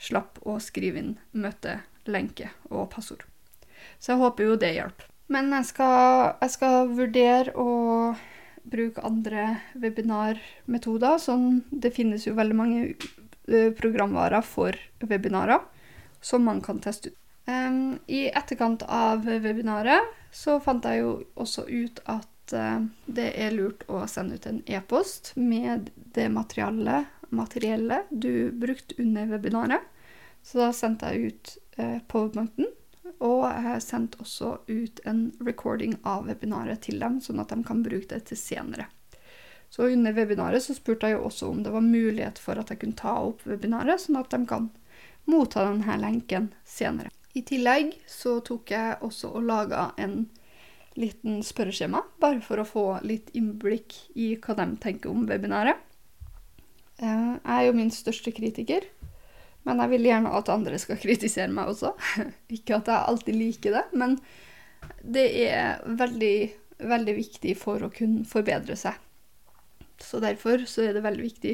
slapp 0.07 0.38
å 0.45 0.59
skrive 0.62 1.01
inn 1.01 1.15
møtelenke 1.33 2.51
og 2.69 2.91
passord. 2.93 3.25
Så 3.97 4.13
jeg 4.13 4.21
håper 4.21 4.51
jo 4.51 4.59
det 4.62 4.75
hjelper. 4.77 5.12
Men 5.32 5.51
jeg 5.56 5.70
skal, 5.72 6.36
jeg 6.42 6.53
skal 6.56 6.94
vurdere 6.94 7.53
å 7.56 7.70
bruke 8.63 9.03
andre 9.06 9.46
webinarmetoder. 9.80 11.20
Sånn, 11.22 11.63
det 11.72 11.94
finnes 11.96 12.27
jo 12.27 12.36
veldig 12.38 12.58
mange 12.58 12.82
programvarer 13.77 14.44
for 14.46 14.77
webinarer 15.03 15.63
som 16.24 16.46
man 16.48 16.62
kan 16.63 16.80
teste 16.84 17.12
ut. 17.12 17.18
Um, 17.44 18.00
I 18.08 18.30
etterkant 18.32 18.86
av 18.88 19.25
webinaret 19.27 20.13
så 20.32 20.62
fant 20.63 20.86
jeg 20.88 21.01
jo 21.01 21.10
også 21.36 21.65
ut 21.68 22.00
at 22.08 22.53
uh, 22.56 22.86
det 23.03 23.34
er 23.36 23.51
lurt 23.51 23.84
å 23.92 24.06
sende 24.08 24.39
ut 24.39 24.48
en 24.48 24.62
e-post 24.63 25.34
med 25.36 25.89
det 26.15 26.30
materialet, 26.32 27.10
materiellet 27.36 28.08
du 28.12 28.48
brukte 28.56 28.96
under 29.03 29.27
webinaret. 29.36 29.84
Så 30.44 30.62
da 30.62 30.70
sendte 30.75 31.12
jeg 31.12 31.34
ut 31.34 31.53
uh, 31.82 32.00
powerpointen 32.08 32.72
og 33.20 33.46
jeg 33.46 33.84
sendte 33.86 34.20
også 34.24 34.55
ut 34.67 35.01
en 35.10 35.25
recording 35.43 35.96
av 36.08 36.27
webinaret 36.29 36.82
til 36.86 37.00
dem, 37.03 37.20
sånn 37.22 37.41
at 37.43 37.53
de 37.53 37.63
kan 37.65 37.84
bruke 37.86 38.10
det 38.13 38.24
til 38.29 38.39
senere. 38.39 38.88
Så 39.74 39.88
under 39.89 40.13
webinaret 40.13 40.62
så 40.62 40.75
spurte 40.77 41.10
jeg 41.10 41.17
jo 41.17 41.25
også 41.27 41.50
om 41.50 41.63
det 41.65 41.74
var 41.74 41.86
mulighet 41.86 42.38
for 42.41 42.60
at 42.62 42.70
jeg 42.70 42.84
kunne 42.84 43.00
ta 43.00 43.15
opp 43.25 43.41
webinaret, 43.50 44.01
sånn 44.01 44.20
at 44.20 44.29
de 44.29 44.43
kan 44.50 44.70
motta 45.25 45.65
denne 45.65 45.98
lenken 46.01 46.51
senere. 46.65 47.10
I 47.34 47.41
tillegg 47.41 47.96
så 48.10 48.38
tok 48.46 48.70
jeg 48.75 49.00
også 49.01 49.32
og 49.39 49.48
laga 49.50 49.88
en 49.98 50.27
liten 51.00 51.41
spørreskjema, 51.41 52.03
bare 52.22 52.43
for 52.46 52.62
å 52.62 52.67
få 52.67 52.86
litt 53.01 53.32
innblikk 53.34 53.96
i 54.13 54.36
hva 54.38 54.53
de 54.60 54.67
tenker 54.84 55.10
om 55.10 55.25
webinaret. 55.29 55.79
Eh, 57.01 57.34
jeg 57.39 57.55
er 57.55 57.65
jo 57.65 57.77
min 57.79 57.89
største 57.89 58.34
kritiker, 58.36 58.86
men 59.63 59.79
jeg 59.79 59.93
vil 59.93 60.08
gjerne 60.10 60.34
at 60.36 60.51
andre 60.51 60.79
skal 60.82 61.00
kritisere 61.00 61.51
meg 61.53 61.72
også. 61.72 61.93
Ikke 62.58 62.79
at 62.79 62.91
jeg 62.91 63.10
alltid 63.12 63.39
liker 63.39 63.77
det, 63.77 63.84
men 63.96 64.17
det 65.03 65.25
er 65.46 65.84
veldig, 66.00 66.36
veldig 66.84 67.15
viktig 67.20 67.55
for 67.60 67.86
å 67.86 67.91
kunne 67.93 68.27
forbedre 68.27 68.75
seg. 68.79 69.00
Så 70.03 70.20
derfor 70.24 70.65
så 70.67 70.88
er 70.88 70.98
det 70.98 71.05
veldig 71.05 71.24
viktig 71.24 71.53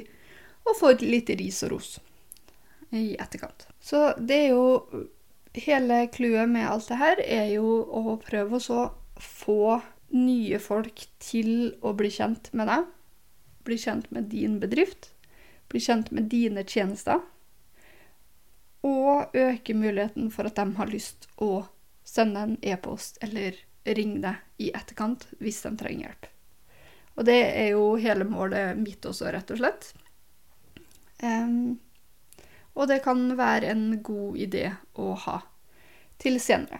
å 0.69 0.75
få 0.77 0.93
et 0.95 1.05
lite 1.05 1.37
ris 1.37 1.61
og 1.67 1.75
ros 1.75 1.91
i 2.95 3.13
etterkant. 3.21 3.67
Så 3.81 4.11
det 4.17 4.43
er 4.47 4.51
jo 4.55 5.07
Hele 5.59 6.03
clouet 6.13 6.45
med 6.47 6.67
alt 6.69 6.85
det 6.91 6.97
her 6.99 7.19
er 7.25 7.47
jo 7.55 7.79
å 7.81 8.13
prøve 8.21 8.59
å 8.69 8.83
få 9.19 9.79
nye 10.13 10.59
folk 10.61 11.01
til 11.19 11.73
å 11.81 11.95
bli 11.97 12.11
kjent 12.13 12.51
med 12.53 12.69
deg. 12.69 12.85
Bli 13.65 13.79
kjent 13.81 14.11
med 14.13 14.29
din 14.29 14.59
bedrift. 14.61 15.09
Bli 15.73 15.81
kjent 15.81 16.11
med 16.13 16.29
dine 16.29 16.61
tjenester 16.69 17.25
og 18.85 19.35
øke 19.35 19.75
muligheten 19.75 20.29
for 20.31 20.47
at 20.47 20.59
de 20.59 20.65
har 20.77 20.91
lyst 20.91 21.27
å 21.43 21.65
sende 22.07 22.45
en 22.45 22.57
e-post 22.61 23.19
eller 23.25 23.57
ringe 23.85 24.21
deg 24.23 24.65
i 24.65 24.71
etterkant 24.75 25.27
hvis 25.39 25.61
de 25.65 25.73
trenger 25.79 26.07
hjelp. 26.07 26.29
Og 27.19 27.27
det 27.27 27.39
er 27.51 27.71
jo 27.73 27.83
hele 27.99 28.27
målet 28.27 28.79
mitt 28.79 29.03
også, 29.05 29.27
rett 29.33 29.51
og 29.51 29.59
slett. 29.59 29.89
Um, 31.19 31.79
og 32.79 32.87
det 32.87 33.01
kan 33.03 33.25
være 33.35 33.73
en 33.73 33.87
god 34.03 34.37
idé 34.39 34.69
å 34.95 35.11
ha 35.25 35.41
til 36.21 36.39
senere. 36.39 36.79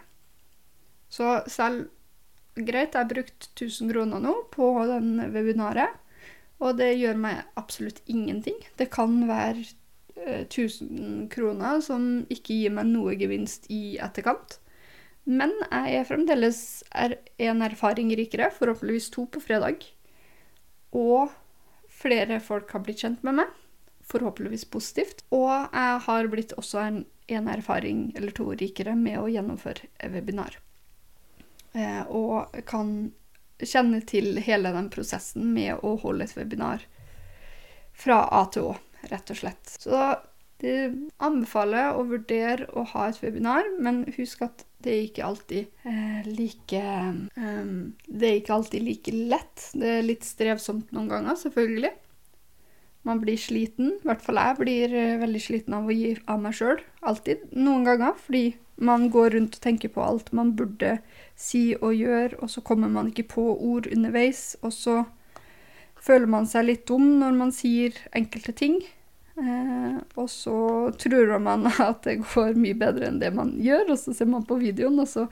Så 1.12 1.42
selv 1.52 1.90
greit, 2.56 2.94
jeg 2.94 3.02
har 3.02 3.10
brukt 3.10 3.50
1000 3.56 3.92
kroner 3.92 4.24
nå 4.24 4.36
på 4.54 4.70
den 4.88 5.18
webinaret, 5.34 5.98
og 6.60 6.80
det 6.80 6.94
gjør 7.00 7.20
meg 7.20 7.44
absolutt 7.60 8.02
ingenting. 8.08 8.58
Det 8.80 8.90
kan 8.92 9.22
være 9.28 9.66
1000 10.16 11.30
kroner 11.34 11.82
som 11.84 12.26
ikke 12.32 12.58
gir 12.62 12.74
meg 12.76 12.90
noe 12.90 13.16
gevinst 13.20 13.70
i 13.74 13.98
etterkant. 14.02 14.60
Men 15.30 15.54
jeg 15.68 16.00
er 16.00 16.08
fremdeles 16.10 16.60
en 16.96 17.62
erfaring 17.62 18.12
rikere, 18.18 18.50
forhåpentligvis 18.56 19.10
to 19.14 19.28
på 19.30 19.42
fredag. 19.44 19.86
Og 20.96 21.30
flere 21.90 22.40
folk 22.42 22.72
har 22.74 22.84
blitt 22.86 23.04
kjent 23.04 23.22
med 23.28 23.42
meg, 23.42 23.52
forhåpentligvis 24.10 24.66
positivt. 24.74 25.24
Og 25.36 25.52
jeg 25.52 26.02
har 26.08 26.32
blitt 26.32 26.56
også 26.58 26.82
en, 26.82 27.04
en 27.30 27.52
erfaring 27.52 28.10
eller 28.18 28.34
to 28.36 28.50
rikere 28.58 28.96
med 28.98 29.20
å 29.22 29.30
gjennomføre 29.30 30.10
webinar. 30.16 30.58
Eh, 31.78 32.02
og 32.10 32.56
kan 32.66 33.12
kjenne 33.60 34.02
til 34.08 34.40
hele 34.42 34.72
den 34.74 34.90
prosessen 34.90 35.52
med 35.54 35.84
å 35.86 35.94
holde 36.02 36.26
et 36.26 36.38
webinar 36.38 36.86
fra 38.00 38.24
A 38.32 38.46
til 38.54 38.72
Å 38.72 38.78
rett 39.12 39.32
og 39.32 39.40
slett. 39.44 39.78
Så 39.80 40.02
Det 40.60 40.92
anbefaler 41.24 41.96
å 41.96 42.02
vurdere 42.04 42.66
å 42.76 42.84
ha 42.84 43.06
et 43.08 43.22
webinar, 43.24 43.64
men 43.80 44.02
husk 44.18 44.42
at 44.44 44.66
det 44.84 44.92
er 44.92 45.06
ikke 45.06 45.24
alltid 45.24 45.88
eh, 45.88 46.28
like 46.28 46.82
eh, 46.84 47.64
Det 48.08 48.28
er 48.28 48.38
ikke 48.42 48.58
alltid 48.58 48.84
like 48.84 49.14
lett. 49.16 49.70
Det 49.72 49.94
er 49.98 50.04
litt 50.04 50.28
strevsomt 50.28 50.92
noen 50.96 51.08
ganger, 51.12 51.40
selvfølgelig. 51.40 51.94
Man 53.08 53.20
blir 53.24 53.40
sliten. 53.40 53.94
I 54.00 54.08
hvert 54.08 54.24
fall 54.24 54.40
jeg 54.40 54.60
blir 54.60 54.96
eh, 54.96 55.18
veldig 55.22 55.42
sliten 55.44 55.76
av 55.76 55.88
å 55.88 55.96
gi 55.96 56.14
av 56.28 56.42
meg 56.44 56.56
sjøl. 56.56 56.82
Alltid. 57.08 57.46
Noen 57.56 57.88
ganger. 57.88 58.16
Fordi 58.20 58.44
man 58.80 59.08
går 59.12 59.36
rundt 59.36 59.56
og 59.60 59.64
tenker 59.64 59.92
på 59.92 60.04
alt 60.04 60.32
man 60.36 60.54
burde 60.60 60.98
si 61.40 61.74
og 61.80 61.96
gjøre, 61.96 62.40
og 62.40 62.52
så 62.52 62.64
kommer 62.64 62.92
man 62.92 63.12
ikke 63.12 63.28
på 63.36 63.46
ord 63.56 63.88
underveis. 63.92 64.54
Og 64.64 64.76
så 64.76 65.02
føler 66.04 66.30
man 66.32 66.48
seg 66.50 66.68
litt 66.68 66.88
dum 66.90 67.20
når 67.22 67.36
man 67.38 67.52
sier 67.56 67.96
enkelte 68.16 68.56
ting. 68.56 68.80
Eh, 69.40 69.98
og 70.20 70.28
så 70.32 70.60
tror 71.00 71.38
man 71.44 71.68
at 71.90 72.04
det 72.08 72.22
går 72.26 72.60
mye 72.60 72.78
bedre 72.80 73.10
enn 73.10 73.22
det 73.22 73.32
man 73.36 73.56
gjør, 73.64 73.94
og 73.94 74.02
så 74.02 74.16
ser 74.16 74.32
man 74.32 74.48
på 74.48 74.60
videoen, 74.62 75.00
og 75.00 75.10
så 75.12 75.28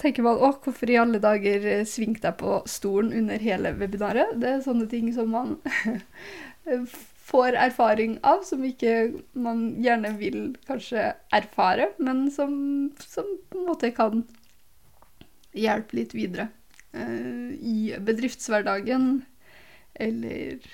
tenker 0.00 0.26
man 0.26 0.40
å, 0.42 0.50
hvorfor 0.64 0.90
i 0.90 0.98
alle 0.98 1.20
dager 1.22 1.84
svingte 1.88 2.28
jeg 2.30 2.40
på 2.40 2.60
stolen 2.68 3.14
under 3.14 3.40
hele 3.40 3.74
webinaret? 3.78 4.36
Det 4.42 4.50
er 4.50 4.64
sånne 4.64 4.88
ting 4.90 5.12
som 5.14 5.30
man 5.32 5.56
får 7.24 7.56
erfaring 7.56 8.18
av, 8.26 8.42
som 8.44 8.64
ikke 8.66 8.94
man 9.32 9.66
gjerne 9.84 10.12
vil 10.18 10.40
kanskje 10.68 11.12
erfare, 11.34 11.92
men 11.98 12.26
som, 12.34 12.56
som 13.00 13.30
på 13.50 13.60
en 13.60 13.70
måte 13.70 13.92
kan 13.96 14.24
hjelpe 15.54 15.96
litt 15.96 16.12
videre 16.16 16.48
eh, 16.92 17.54
i 17.54 17.94
bedriftshverdagen, 18.02 19.22
eller 20.00 20.64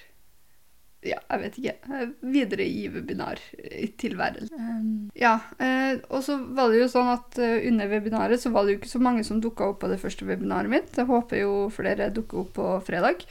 ja, 1.01 1.17
jeg 1.17 1.41
vet 1.41 1.59
ikke. 1.61 2.01
Videre 2.29 2.65
i 2.69 2.83
webinartilværelsen. 2.93 4.57
Um, 4.61 4.89
ja, 5.17 5.39
eh, 5.57 5.97
og 6.13 6.21
så 6.27 6.37
var 6.53 6.69
det 6.69 6.83
jo 6.83 6.91
sånn 6.93 7.09
at 7.15 7.39
uh, 7.41 7.57
under 7.71 7.89
webinaret 7.89 8.43
så 8.43 8.53
var 8.53 8.67
det 8.67 8.75
jo 8.75 8.81
ikke 8.83 8.93
så 8.93 9.01
mange 9.01 9.25
som 9.25 9.41
dukka 9.41 9.71
opp 9.73 9.81
på 9.81 9.89
det 9.89 10.01
første 10.03 10.29
webinaret 10.29 10.69
mitt. 10.73 10.93
Jeg 10.97 11.09
håper 11.09 11.41
jo 11.41 11.55
flere 11.73 12.11
dukker 12.13 12.43
opp 12.45 12.53
på 12.59 12.75
fredag. 12.85 13.25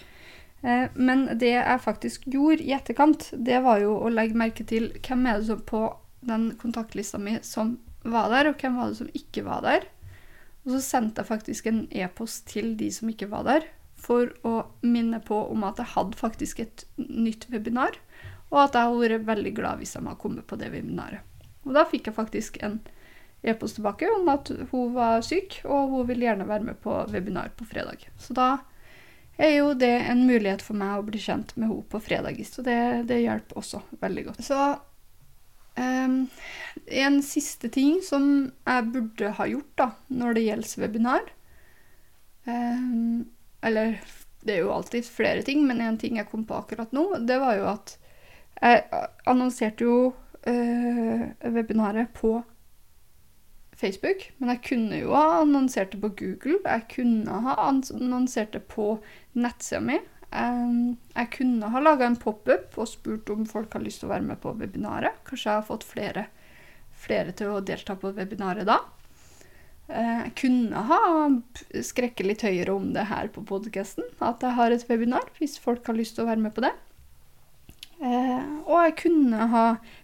Eh, 0.61 0.89
men 0.93 1.27
det 1.39 1.53
jeg 1.53 1.83
faktisk 1.83 2.27
gjorde 2.27 2.65
i 2.65 2.73
etterkant, 2.75 3.29
det 3.31 3.61
var 3.63 3.79
jo 3.83 3.95
å 3.95 4.11
legge 4.11 4.37
merke 4.39 4.65
til 4.67 4.91
hvem 4.97 5.27
er 5.29 5.39
det 5.39 5.47
som 5.51 5.61
på 5.63 5.85
den 6.27 6.51
kontaktlista 6.59 7.19
mi 7.21 7.37
som 7.45 7.77
var 8.03 8.31
der, 8.33 8.49
og 8.49 8.59
hvem 8.59 8.79
var 8.79 8.91
det 8.91 8.99
som 8.99 9.11
ikke 9.15 9.45
var 9.47 9.63
der. 9.63 9.87
Og 10.65 10.75
så 10.75 10.81
sendte 10.83 11.23
jeg 11.23 11.31
faktisk 11.31 11.69
en 11.69 11.85
e-post 11.95 12.47
til 12.51 12.73
de 12.79 12.89
som 12.91 13.11
ikke 13.11 13.29
var 13.31 13.45
der, 13.47 13.69
for 13.99 14.31
å 14.47 14.53
minne 14.81 15.19
på 15.25 15.37
om 15.51 15.65
at 15.67 15.81
jeg 15.81 15.93
hadde 15.95 16.19
faktisk 16.19 16.61
et 16.63 16.85
nytt 16.97 17.47
webinar, 17.51 17.97
og 18.49 18.63
at 18.63 18.77
jeg 18.77 18.87
hadde 18.87 19.01
vært 19.03 19.27
veldig 19.27 19.53
glad 19.57 19.81
hvis 19.81 19.95
de 19.95 20.03
hadde 20.05 20.21
kommet 20.21 20.47
på 20.49 20.57
det 20.59 20.71
webinaret. 20.73 21.25
Og 21.67 21.75
da 21.75 21.83
fikk 21.85 22.09
jeg 22.09 22.17
faktisk 22.17 22.57
en 22.65 22.79
e-post 23.45 23.77
tilbake 23.77 24.07
om 24.11 24.27
at 24.31 24.49
hun 24.71 24.93
var 24.95 25.23
syk, 25.25 25.61
og 25.67 25.93
hun 25.93 26.07
vil 26.09 26.25
gjerne 26.25 26.47
være 26.49 26.71
med 26.71 26.79
på 26.83 26.95
webinar 27.13 27.53
på 27.55 27.67
fredag. 27.69 28.07
Så 28.19 28.35
da 28.35 28.57
er 29.39 29.55
jo 29.55 29.73
det 29.77 29.93
en 30.09 30.25
mulighet 30.27 30.63
for 30.63 30.75
meg 30.79 30.97
å 30.97 31.07
bli 31.07 31.21
kjent 31.23 31.55
med 31.55 31.69
henne 31.69 31.87
på 31.91 32.01
fredag, 32.03 32.39
så 32.47 32.65
det, 32.65 32.79
det 33.11 33.21
hjelper 33.21 33.61
også 33.61 33.81
veldig 34.01 34.25
godt. 34.27 34.43
Så 34.43 34.59
um, 35.79 36.21
en 37.05 37.19
siste 37.23 37.71
ting 37.71 38.01
som 38.03 38.25
jeg 38.49 38.89
burde 38.93 39.35
ha 39.39 39.47
gjort 39.47 39.75
da, 39.79 39.91
når 40.11 40.35
det 40.35 40.47
gjelder 40.47 40.83
webinar 40.83 41.29
um, 42.49 43.27
eller 43.65 43.99
det 44.45 44.55
er 44.55 44.63
jo 44.63 44.73
alltid 44.73 45.05
flere 45.05 45.43
ting, 45.43 45.65
men 45.67 45.81
en 45.83 45.97
ting 45.99 46.19
jeg 46.19 46.29
kom 46.29 46.45
på 46.47 46.61
akkurat 46.61 46.93
nå, 46.95 47.05
det 47.27 47.39
var 47.41 47.57
jo 47.59 47.67
at 47.73 47.97
jeg 48.59 48.83
annonserte 49.27 49.85
jo 49.87 49.97
øh, 50.47 51.21
webinaret 51.43 52.11
på 52.15 52.41
Facebook, 53.79 54.25
men 54.37 54.51
jeg 54.51 54.63
kunne 54.67 54.99
jo 54.99 55.13
ha 55.15 55.41
annonsert 55.41 55.93
det 55.93 56.01
på 56.03 56.11
Google. 56.19 56.59
Jeg 56.65 56.87
kunne 56.95 57.41
ha 57.45 57.55
annonsert 57.69 58.53
det 58.53 58.65
på 58.71 58.97
nettsida 59.39 59.79
mi. 59.83 59.99
Jeg 60.29 61.29
kunne 61.37 61.69
ha 61.71 61.81
laga 61.81 62.09
en 62.09 62.19
pop-up 62.19 62.75
og 62.77 62.89
spurt 62.91 63.31
om 63.31 63.47
folk 63.47 63.73
har 63.73 63.85
lyst 63.85 64.03
til 64.03 64.09
å 64.09 64.13
være 64.13 64.27
med 64.27 64.41
på 64.43 64.53
webinaret. 64.59 65.23
Kanskje 65.27 65.47
jeg 65.47 65.61
har 65.61 65.69
fått 65.69 65.87
flere, 65.87 66.25
flere 66.91 67.31
til 67.31 67.55
å 67.55 67.63
delta 67.63 67.95
på 67.95 68.11
webinaret 68.17 68.67
da. 68.67 68.81
Jeg 69.89 70.25
eh, 70.27 70.33
kunne 70.37 70.81
ha 70.85 70.99
skrekket 71.81 72.27
litt 72.27 72.43
høyere 72.45 72.75
om 72.75 72.91
det 72.93 73.07
her 73.09 73.31
på 73.33 73.41
podkasten. 73.49 74.05
At 74.21 74.43
jeg 74.45 74.53
har 74.53 74.73
et 74.73 74.85
webinar, 74.85 75.25
hvis 75.39 75.57
folk 75.61 75.87
har 75.89 75.97
lyst 75.97 76.13
til 76.17 76.27
å 76.27 76.29
være 76.29 76.43
med 76.43 76.53
på 76.53 76.61
det. 76.61 76.75
Eh, 77.97 78.43
og 78.69 78.75
jeg 78.85 78.95
kunne 79.01 79.47
ha 79.49 79.63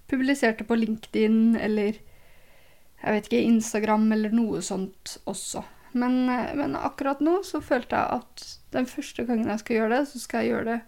publisert 0.09 0.57
det 0.59 0.65
på 0.67 0.77
LinkedIn 0.79 1.55
eller 1.61 2.01
jeg 3.05 3.13
vet 3.13 3.29
ikke, 3.29 3.43
Instagram 3.45 4.09
eller 4.15 4.33
noe 4.33 4.63
sånt 4.65 5.19
også. 5.29 5.61
Men, 5.93 6.17
eh, 6.33 6.55
men, 6.57 6.73
akkurat 6.75 7.21
nå 7.21 7.37
så 7.45 7.61
følte 7.61 7.99
jeg 7.99 8.23
at 8.23 8.47
den 8.73 8.89
første 8.89 9.27
gangen 9.29 9.53
jeg 9.53 9.61
skal 9.61 9.79
gjøre 9.79 9.99
det, 9.99 10.01
så 10.09 10.23
skal 10.23 10.41
jeg 10.41 10.55
gjøre 10.55 10.71
det 10.71 10.79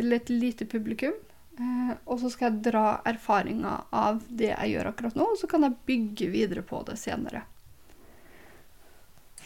til 0.00 0.16
et 0.16 0.32
lite 0.32 0.64
publikum. 0.64 1.24
og 2.06 2.20
så 2.22 2.28
skal 2.30 2.52
jeg 2.52 2.70
dra 2.70 3.00
erfaringer 3.02 3.80
av 3.90 4.20
det 4.30 4.52
jeg 4.52 4.76
gjør 4.76 4.92
akkurat 4.92 5.16
nå, 5.18 5.24
og 5.32 5.38
så 5.40 5.48
kan 5.50 5.66
jeg 5.66 5.80
bygge 5.90 6.28
videre 6.30 6.62
på 6.62 6.84
det 6.86 6.94
senere. 7.00 7.42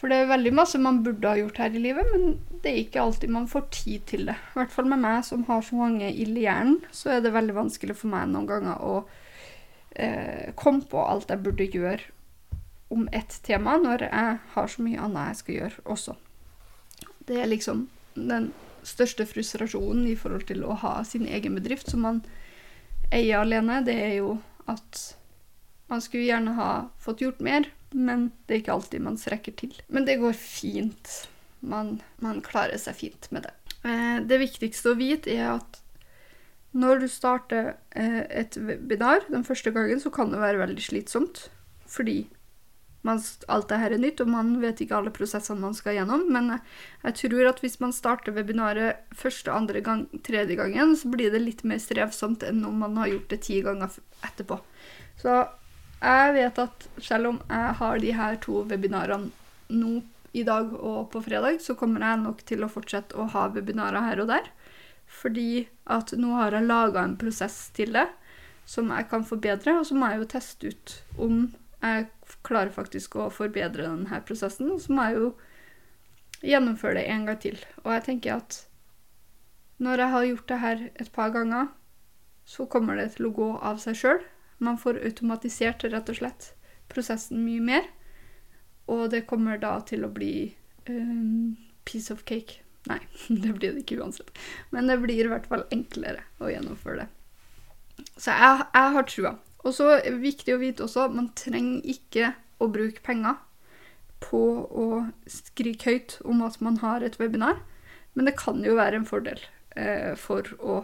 For 0.03 0.11
det 0.11 0.17
er 0.19 0.33
veldig 0.33 0.51
masse 0.59 0.81
man 0.83 0.97
burde 1.07 1.31
ha 1.31 1.39
gjort 1.39 1.61
her 1.63 1.77
i 1.79 1.81
livet, 1.81 2.09
men 2.11 2.33
det 2.65 2.73
er 2.73 2.79
ikke 2.81 3.05
alltid 3.05 3.31
man 3.31 3.45
får 3.47 3.69
tid 3.71 4.07
til 4.11 4.25
det. 4.27 4.35
I 4.35 4.57
hvert 4.59 4.73
fall 4.75 4.89
med 4.91 4.99
meg 4.99 5.21
som 5.23 5.45
har 5.47 5.61
så 5.63 5.77
mange 5.79 6.09
ild 6.11 6.41
i 6.41 6.43
hjernen, 6.43 6.81
så 6.91 7.13
er 7.15 7.21
det 7.23 7.31
veldig 7.37 7.55
vanskelig 7.55 7.95
for 8.01 8.11
meg 8.11 8.33
noen 8.33 8.49
ganger 8.49 8.81
å 8.83 8.97
eh, 9.95 10.51
komme 10.59 10.83
på 10.91 11.05
alt 11.07 11.31
jeg 11.31 11.45
burde 11.45 11.69
gjøre 11.71 12.11
om 12.91 13.07
ett 13.15 13.37
tema, 13.47 13.77
når 13.79 14.09
jeg 14.09 14.41
har 14.57 14.73
så 14.75 14.83
mye 14.83 15.05
annet 15.07 15.31
jeg 15.31 15.39
skal 15.39 15.55
gjøre 15.61 15.85
også. 15.95 16.15
Det 17.31 17.39
er 17.39 17.53
liksom 17.53 17.85
den 18.19 18.49
største 18.83 19.29
frustrasjonen 19.31 20.09
i 20.11 20.17
forhold 20.19 20.49
til 20.51 20.65
å 20.67 20.81
ha 20.83 20.97
sin 21.07 21.29
egen 21.31 21.55
bedrift 21.61 21.95
som 21.95 22.03
man 22.09 22.19
eier 23.15 23.45
alene, 23.45 23.79
det 23.87 23.95
er 23.95 24.17
jo 24.17 24.35
at 24.67 25.05
man 25.87 26.03
skulle 26.03 26.27
gjerne 26.27 26.57
ha 26.59 26.69
fått 26.99 27.23
gjort 27.23 27.39
mer, 27.45 27.71
men 27.93 28.31
det 28.47 28.55
er 28.55 28.63
ikke 28.63 28.77
alltid 28.77 29.05
man 29.05 29.21
strekker 29.21 29.55
til. 29.59 29.77
Men 29.93 30.07
det 30.09 30.21
går 30.23 30.37
fint. 30.39 31.13
Man, 31.61 32.01
man 32.25 32.43
klarer 32.45 32.81
seg 32.81 32.99
fint 32.99 33.29
med 33.35 33.47
det. 33.47 33.55
Eh, 33.87 34.19
det 34.27 34.41
viktigste 34.43 34.93
å 34.93 34.99
vite 34.99 35.33
er 35.35 35.55
at 35.57 35.81
når 36.73 37.03
du 37.03 37.09
starter 37.13 37.75
eh, 37.91 38.23
et 38.33 38.57
webinar 38.57 39.27
den 39.29 39.45
første 39.45 39.73
gangen, 39.75 40.01
så 40.01 40.13
kan 40.15 40.33
det 40.33 40.41
være 40.41 40.63
veldig 40.63 40.85
slitsomt. 40.85 41.47
Fordi 41.93 42.25
man, 43.05 43.21
alt 43.51 43.69
det 43.69 43.79
her 43.83 43.95
er 43.95 44.01
nytt, 44.01 44.23
og 44.23 44.31
man 44.31 44.55
vet 44.63 44.81
ikke 44.81 44.97
alle 44.97 45.13
prosessene 45.15 45.61
man 45.61 45.75
skal 45.77 45.99
gjennom. 45.99 46.25
Men 46.33 46.55
jeg, 46.55 47.15
tror 47.25 47.51
at 47.51 47.63
hvis 47.65 47.81
man 47.83 47.95
starter 47.95 48.35
webinaret 48.37 49.03
første, 49.19 49.53
andre 49.53 49.83
gang, 49.85 50.07
tredje 50.25 50.57
gangen, 50.59 50.95
så 50.97 51.11
blir 51.13 51.35
det 51.35 51.43
litt 51.43 51.65
mer 51.69 51.83
strevsomt 51.83 52.47
enn 52.47 52.63
om 52.69 52.79
man 52.85 52.97
har 53.03 53.11
gjort 53.13 53.35
det 53.35 53.43
ti 53.49 53.61
ganger 53.67 53.99
etterpå. 54.25 54.61
Så 55.21 55.43
jeg 56.03 56.35
vet 56.35 56.59
at 56.59 56.89
selv 56.99 57.31
om 57.31 57.39
jeg 57.47 57.75
har 57.79 58.01
de 58.03 58.15
her 58.17 58.39
to 58.43 58.65
webinarene 58.67 59.31
nå 59.73 60.01
i 60.33 60.43
dag 60.49 60.73
og 60.75 61.11
på 61.13 61.21
fredag, 61.23 61.61
så 61.61 61.77
kommer 61.79 62.03
jeg 62.03 62.23
nok 62.23 62.43
til 62.49 62.65
å 62.65 62.71
fortsette 62.73 63.17
å 63.17 63.29
ha 63.35 63.47
webinarer 63.53 64.09
her 64.09 64.23
og 64.25 64.33
der. 64.33 64.49
Fordi 65.13 65.67
at 65.93 66.15
nå 66.17 66.33
har 66.39 66.57
jeg 66.57 66.67
laga 66.67 67.05
en 67.05 67.19
prosess 67.21 67.67
til 67.77 67.93
det 67.95 68.09
som 68.69 68.91
jeg 68.95 69.09
kan 69.11 69.27
forbedre, 69.29 69.77
og 69.79 69.87
så 69.87 69.97
må 69.99 70.09
jeg 70.09 70.23
jo 70.23 70.31
teste 70.33 70.73
ut 70.73 70.95
om 71.21 71.39
jeg 71.83 72.07
klarer 72.47 72.73
faktisk 72.73 73.17
å 73.19 73.29
forbedre 73.35 73.89
denne 73.89 74.21
prosessen. 74.27 74.71
Og 74.73 74.81
så 74.85 74.95
må 74.95 75.07
jeg 75.09 75.19
jo 75.19 75.31
gjennomføre 76.43 77.01
det 77.01 77.07
en 77.11 77.27
gang 77.29 77.41
til. 77.43 77.59
Og 77.85 77.93
jeg 77.97 78.07
tenker 78.09 78.39
at 78.39 78.61
når 79.83 80.05
jeg 80.05 80.15
har 80.15 80.29
gjort 80.29 80.49
det 80.49 80.61
her 80.63 80.85
et 80.95 81.11
par 81.15 81.33
ganger, 81.35 81.73
så 82.47 82.67
kommer 82.71 82.99
det 82.99 83.13
til 83.17 83.29
å 83.29 83.35
gå 83.35 83.49
av 83.63 83.83
seg 83.83 83.99
sjøl. 83.99 84.23
Man 84.63 84.79
får 84.79 85.01
automatisert 85.03 85.85
rett 85.85 86.11
og 86.13 86.19
slett 86.19 86.53
prosessen 86.93 87.43
mye 87.45 87.63
mer. 87.65 87.89
Og 88.91 89.09
det 89.13 89.25
kommer 89.31 89.61
da 89.63 89.77
til 89.87 90.05
å 90.07 90.13
bli 90.13 90.53
um, 90.89 91.57
piece 91.89 92.15
of 92.15 92.25
cake. 92.29 92.61
Nei, 92.91 93.01
det 93.29 93.55
blir 93.59 93.75
det 93.75 93.85
ikke 93.85 94.01
uansett. 94.03 94.31
Men 94.75 94.91
det 94.91 95.01
blir 95.03 95.25
i 95.25 95.31
hvert 95.33 95.49
fall 95.51 95.67
enklere 95.75 96.27
å 96.43 96.51
gjennomføre 96.53 97.05
det. 97.05 97.09
Så 98.17 98.35
jeg, 98.35 98.67
jeg 98.75 98.95
har 98.97 99.09
trua. 99.09 99.35
Og 99.63 99.75
så 99.77 99.89
er 99.97 100.07
det 100.09 100.23
viktig 100.23 100.55
å 100.55 100.63
vite 100.63 100.87
også 100.87 101.07
man 101.15 101.31
trenger 101.39 101.87
ikke 101.93 102.33
å 102.63 102.69
bruke 102.71 103.03
penger 103.05 103.39
på 104.23 104.43
å 104.67 104.87
skrike 105.31 105.91
høyt 105.91 106.17
om 106.29 106.43
at 106.47 106.61
man 106.63 106.79
har 106.83 107.03
et 107.03 107.19
webinar, 107.19 107.61
men 108.15 108.29
det 108.29 108.37
kan 108.39 108.63
jo 108.63 108.77
være 108.79 109.01
en 109.01 109.09
fordel 109.09 109.41
eh, 109.75 110.15
for 110.19 110.47
å 110.63 110.83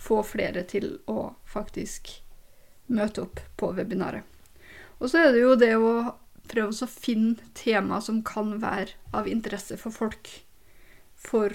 få 0.00 0.22
flere 0.24 0.64
til 0.68 0.94
å 1.10 1.32
faktisk 1.48 2.12
møte 2.90 3.24
opp 3.24 3.40
på 3.56 3.72
webinaret. 3.76 4.26
Og 5.00 5.08
så 5.10 5.24
er 5.24 5.32
det 5.34 5.44
jo 5.44 5.56
det 5.58 5.74
å 5.78 5.92
prøve 6.50 6.74
å 6.74 6.90
finne 6.90 7.50
tema 7.56 8.00
som 8.04 8.20
kan 8.26 8.58
være 8.62 8.98
av 9.16 9.28
interesse 9.30 9.78
for 9.80 9.94
folk. 9.94 10.28
For 11.20 11.54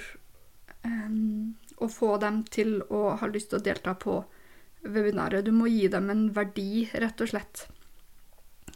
um, 0.85 1.55
å 1.81 1.89
få 1.91 2.15
dem 2.23 2.43
til 2.49 2.79
å 2.89 3.17
ha 3.19 3.29
lyst 3.29 3.51
til 3.51 3.59
å 3.59 3.65
delta 3.65 3.95
på 3.99 4.21
webinaret. 4.85 5.45
Du 5.45 5.51
må 5.53 5.69
gi 5.69 5.87
dem 5.91 6.09
en 6.13 6.27
verdi, 6.33 6.87
rett 6.93 7.21
og 7.21 7.33
slett. 7.33 7.65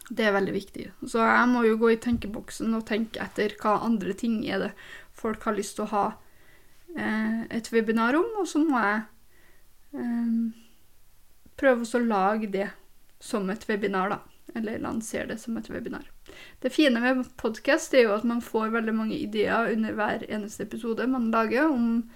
Det 0.10 0.26
er 0.26 0.34
veldig 0.34 0.56
viktig. 0.56 0.88
Så 1.06 1.22
jeg 1.22 1.50
må 1.52 1.64
jo 1.68 1.78
gå 1.82 1.94
i 1.94 2.02
tenkeboksen 2.02 2.74
og 2.78 2.88
tenke 2.90 3.22
etter 3.24 3.54
hva 3.62 3.78
andre 3.86 4.16
ting 4.18 4.42
er 4.50 4.66
det 4.66 4.72
folk 5.20 5.44
har 5.46 5.58
lyst 5.58 5.78
til 5.78 5.86
å 5.86 5.94
ha 5.94 6.06
eh, 6.96 7.46
et 7.54 7.70
webinar 7.74 8.18
om, 8.18 8.30
og 8.42 8.48
så 8.50 8.62
må 8.64 8.80
jeg 8.82 9.04
eh, 10.00 10.69
prøve 11.60 11.86
å 11.86 12.04
lage 12.04 12.50
det 12.52 12.70
som 13.20 13.50
et 13.52 13.66
webinar, 13.70 14.14
da. 14.14 14.20
Eller 14.58 14.82
lansere 14.82 15.28
det 15.30 15.38
som 15.42 15.58
et 15.60 15.70
webinar. 15.70 16.08
Det 16.64 16.72
fine 16.74 17.02
med 17.04 17.28
podkast 17.38 17.94
er 17.94 18.08
jo 18.08 18.16
at 18.16 18.26
man 18.28 18.42
får 18.42 18.72
veldig 18.74 18.96
mange 18.96 19.18
ideer 19.18 19.74
under 19.74 19.98
hver 19.98 20.26
eneste 20.30 20.66
episode 20.66 21.06
man 21.08 21.30
lager 21.34 21.70
om 21.70 22.10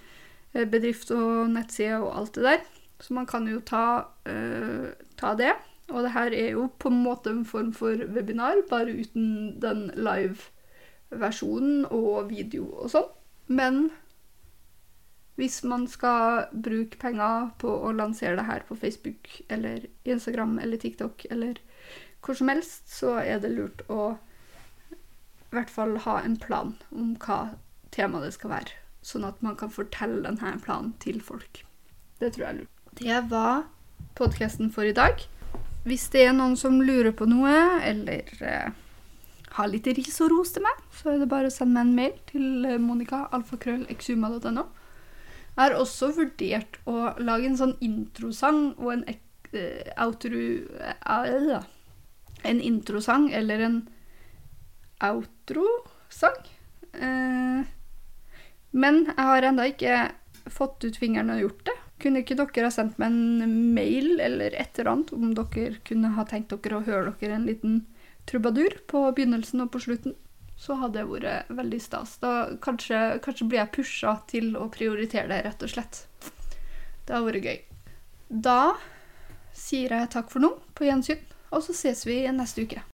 eh, 0.54 0.66
bedrift 0.66 1.12
og 1.14 1.52
nettside 1.54 2.00
og 2.00 2.16
alt 2.18 2.40
det 2.40 2.48
der. 2.48 2.66
Så 3.04 3.14
man 3.14 3.28
kan 3.28 3.48
jo 3.50 3.60
ta, 3.60 3.86
uh, 4.30 4.90
ta 5.20 5.34
det. 5.36 5.52
Og 5.92 6.06
det 6.06 6.14
her 6.14 6.32
er 6.32 6.54
jo 6.56 6.70
på 6.80 6.90
en 6.90 7.02
måte 7.04 7.34
en 7.34 7.44
form 7.46 7.74
for 7.76 8.00
webinar, 8.16 8.62
bare 8.70 8.94
uten 8.96 9.58
den 9.62 9.90
live-versjonen 10.00 11.84
og 11.92 12.30
video 12.30 12.70
og 12.72 12.94
sånn. 12.94 13.10
Men 13.52 13.90
hvis 15.40 15.64
man 15.66 15.88
skal 15.90 16.46
bruke 16.54 17.00
penger 17.02 17.50
på 17.62 17.72
å 17.88 17.94
lansere 17.96 18.38
det 18.38 18.46
her 18.46 18.66
på 18.68 18.78
Facebook 18.78 19.30
eller 19.50 19.88
Instagram 20.06 20.60
eller 20.62 20.78
TikTok 20.78 21.26
eller 21.32 21.58
hvor 22.24 22.38
som 22.38 22.52
helst, 22.52 22.86
så 22.88 23.18
er 23.20 23.42
det 23.44 23.52
lurt 23.52 23.82
å 23.92 24.14
i 24.94 25.56
hvert 25.58 25.74
fall 25.74 25.98
ha 26.06 26.20
en 26.24 26.38
plan 26.40 26.72
om 26.94 27.14
hva 27.22 27.58
temaet 27.94 28.30
det 28.30 28.36
skal 28.38 28.54
være. 28.54 28.78
Sånn 29.04 29.26
at 29.28 29.42
man 29.44 29.58
kan 29.60 29.74
fortelle 29.74 30.24
denne 30.24 30.54
planen 30.64 30.94
til 31.04 31.20
folk. 31.22 31.66
Det 32.22 32.32
tror 32.34 32.46
jeg 32.46 32.54
er 32.54 32.60
lurt. 32.62 32.72
Det 32.98 33.20
var 33.30 33.66
podkasten 34.18 34.72
for 34.74 34.88
i 34.88 34.96
dag. 34.96 35.20
Hvis 35.84 36.08
det 36.14 36.24
er 36.30 36.38
noen 36.38 36.56
som 36.58 36.80
lurer 36.82 37.12
på 37.12 37.28
noe, 37.28 37.54
eller 37.84 38.30
eh, 38.40 38.70
har 39.58 39.70
litt 39.70 39.90
ris 39.98 40.22
og 40.24 40.32
ros 40.32 40.54
til 40.56 40.64
meg, 40.64 40.80
så 40.96 41.12
er 41.12 41.20
det 41.22 41.30
bare 41.30 41.52
å 41.52 41.54
sende 41.54 41.76
meg 41.76 41.90
en 41.90 41.98
mail 41.98 42.16
til 42.32 42.80
monica.alfakrøllexuma.no. 42.88 44.66
Jeg 45.54 45.62
har 45.62 45.76
også 45.78 46.10
vurdert 46.18 46.80
å 46.90 47.14
lage 47.22 47.46
en 47.50 47.60
sånn 47.60 47.76
introsang 47.86 48.72
og 48.80 48.90
en 48.96 49.04
uh, 49.06 49.92
outro 50.02 50.42
uh, 50.82 51.68
En 52.44 52.60
introsang 52.60 53.30
eller 53.32 53.62
en 53.62 53.78
outrosang. 55.04 56.42
Uh, 56.98 57.62
men 58.74 59.06
jeg 59.12 59.30
har 59.30 59.46
ennå 59.46 59.70
ikke 59.70 60.02
fått 60.50 60.84
ut 60.84 60.98
fingeren 60.98 61.32
og 61.36 61.44
gjort 61.44 61.66
det. 61.70 61.78
Kunne 62.04 62.24
ikke 62.24 62.36
dere 62.40 62.68
ha 62.68 62.74
sendt 62.74 62.98
meg 63.00 63.14
en 63.14 63.74
mail 63.76 64.18
eller 64.20 64.56
et 64.58 64.74
eller 64.80 64.92
annet 64.92 65.14
om 65.16 65.32
dere 65.38 65.78
kunne 65.88 66.16
ha 66.18 66.26
tenkt 66.28 66.52
dere 66.52 66.82
å 66.82 66.88
høre 66.88 67.14
dere 67.22 67.38
en 67.38 67.48
liten 67.48 67.84
trubadur 68.28 68.82
på 68.90 69.06
begynnelsen 69.14 69.64
og 69.64 69.72
på 69.76 69.84
slutten? 69.86 70.18
Så 70.64 70.78
hadde 70.80 71.02
det 71.02 71.10
vært 71.10 71.52
veldig 71.52 71.82
stas. 71.84 72.16
Da 72.24 72.34
kanskje, 72.64 73.20
kanskje 73.26 73.50
blir 73.50 73.64
jeg 73.64 73.74
pusha 73.76 74.16
til 74.32 74.54
å 74.56 74.70
prioritere 74.72 75.28
det, 75.32 75.42
rett 75.50 75.66
og 75.66 75.74
slett. 75.74 76.06
Det 77.04 77.18
har 77.18 77.26
vært 77.26 77.50
gøy. 77.50 77.60
Da 78.48 78.60
sier 79.54 79.92
jeg 79.98 80.14
takk 80.16 80.32
for 80.32 80.44
nå, 80.44 80.56
på 80.74 80.88
gjensyn, 80.88 81.20
og 81.52 81.68
så 81.68 81.76
ses 81.76 82.08
vi 82.08 82.24
neste 82.32 82.64
uke. 82.64 82.86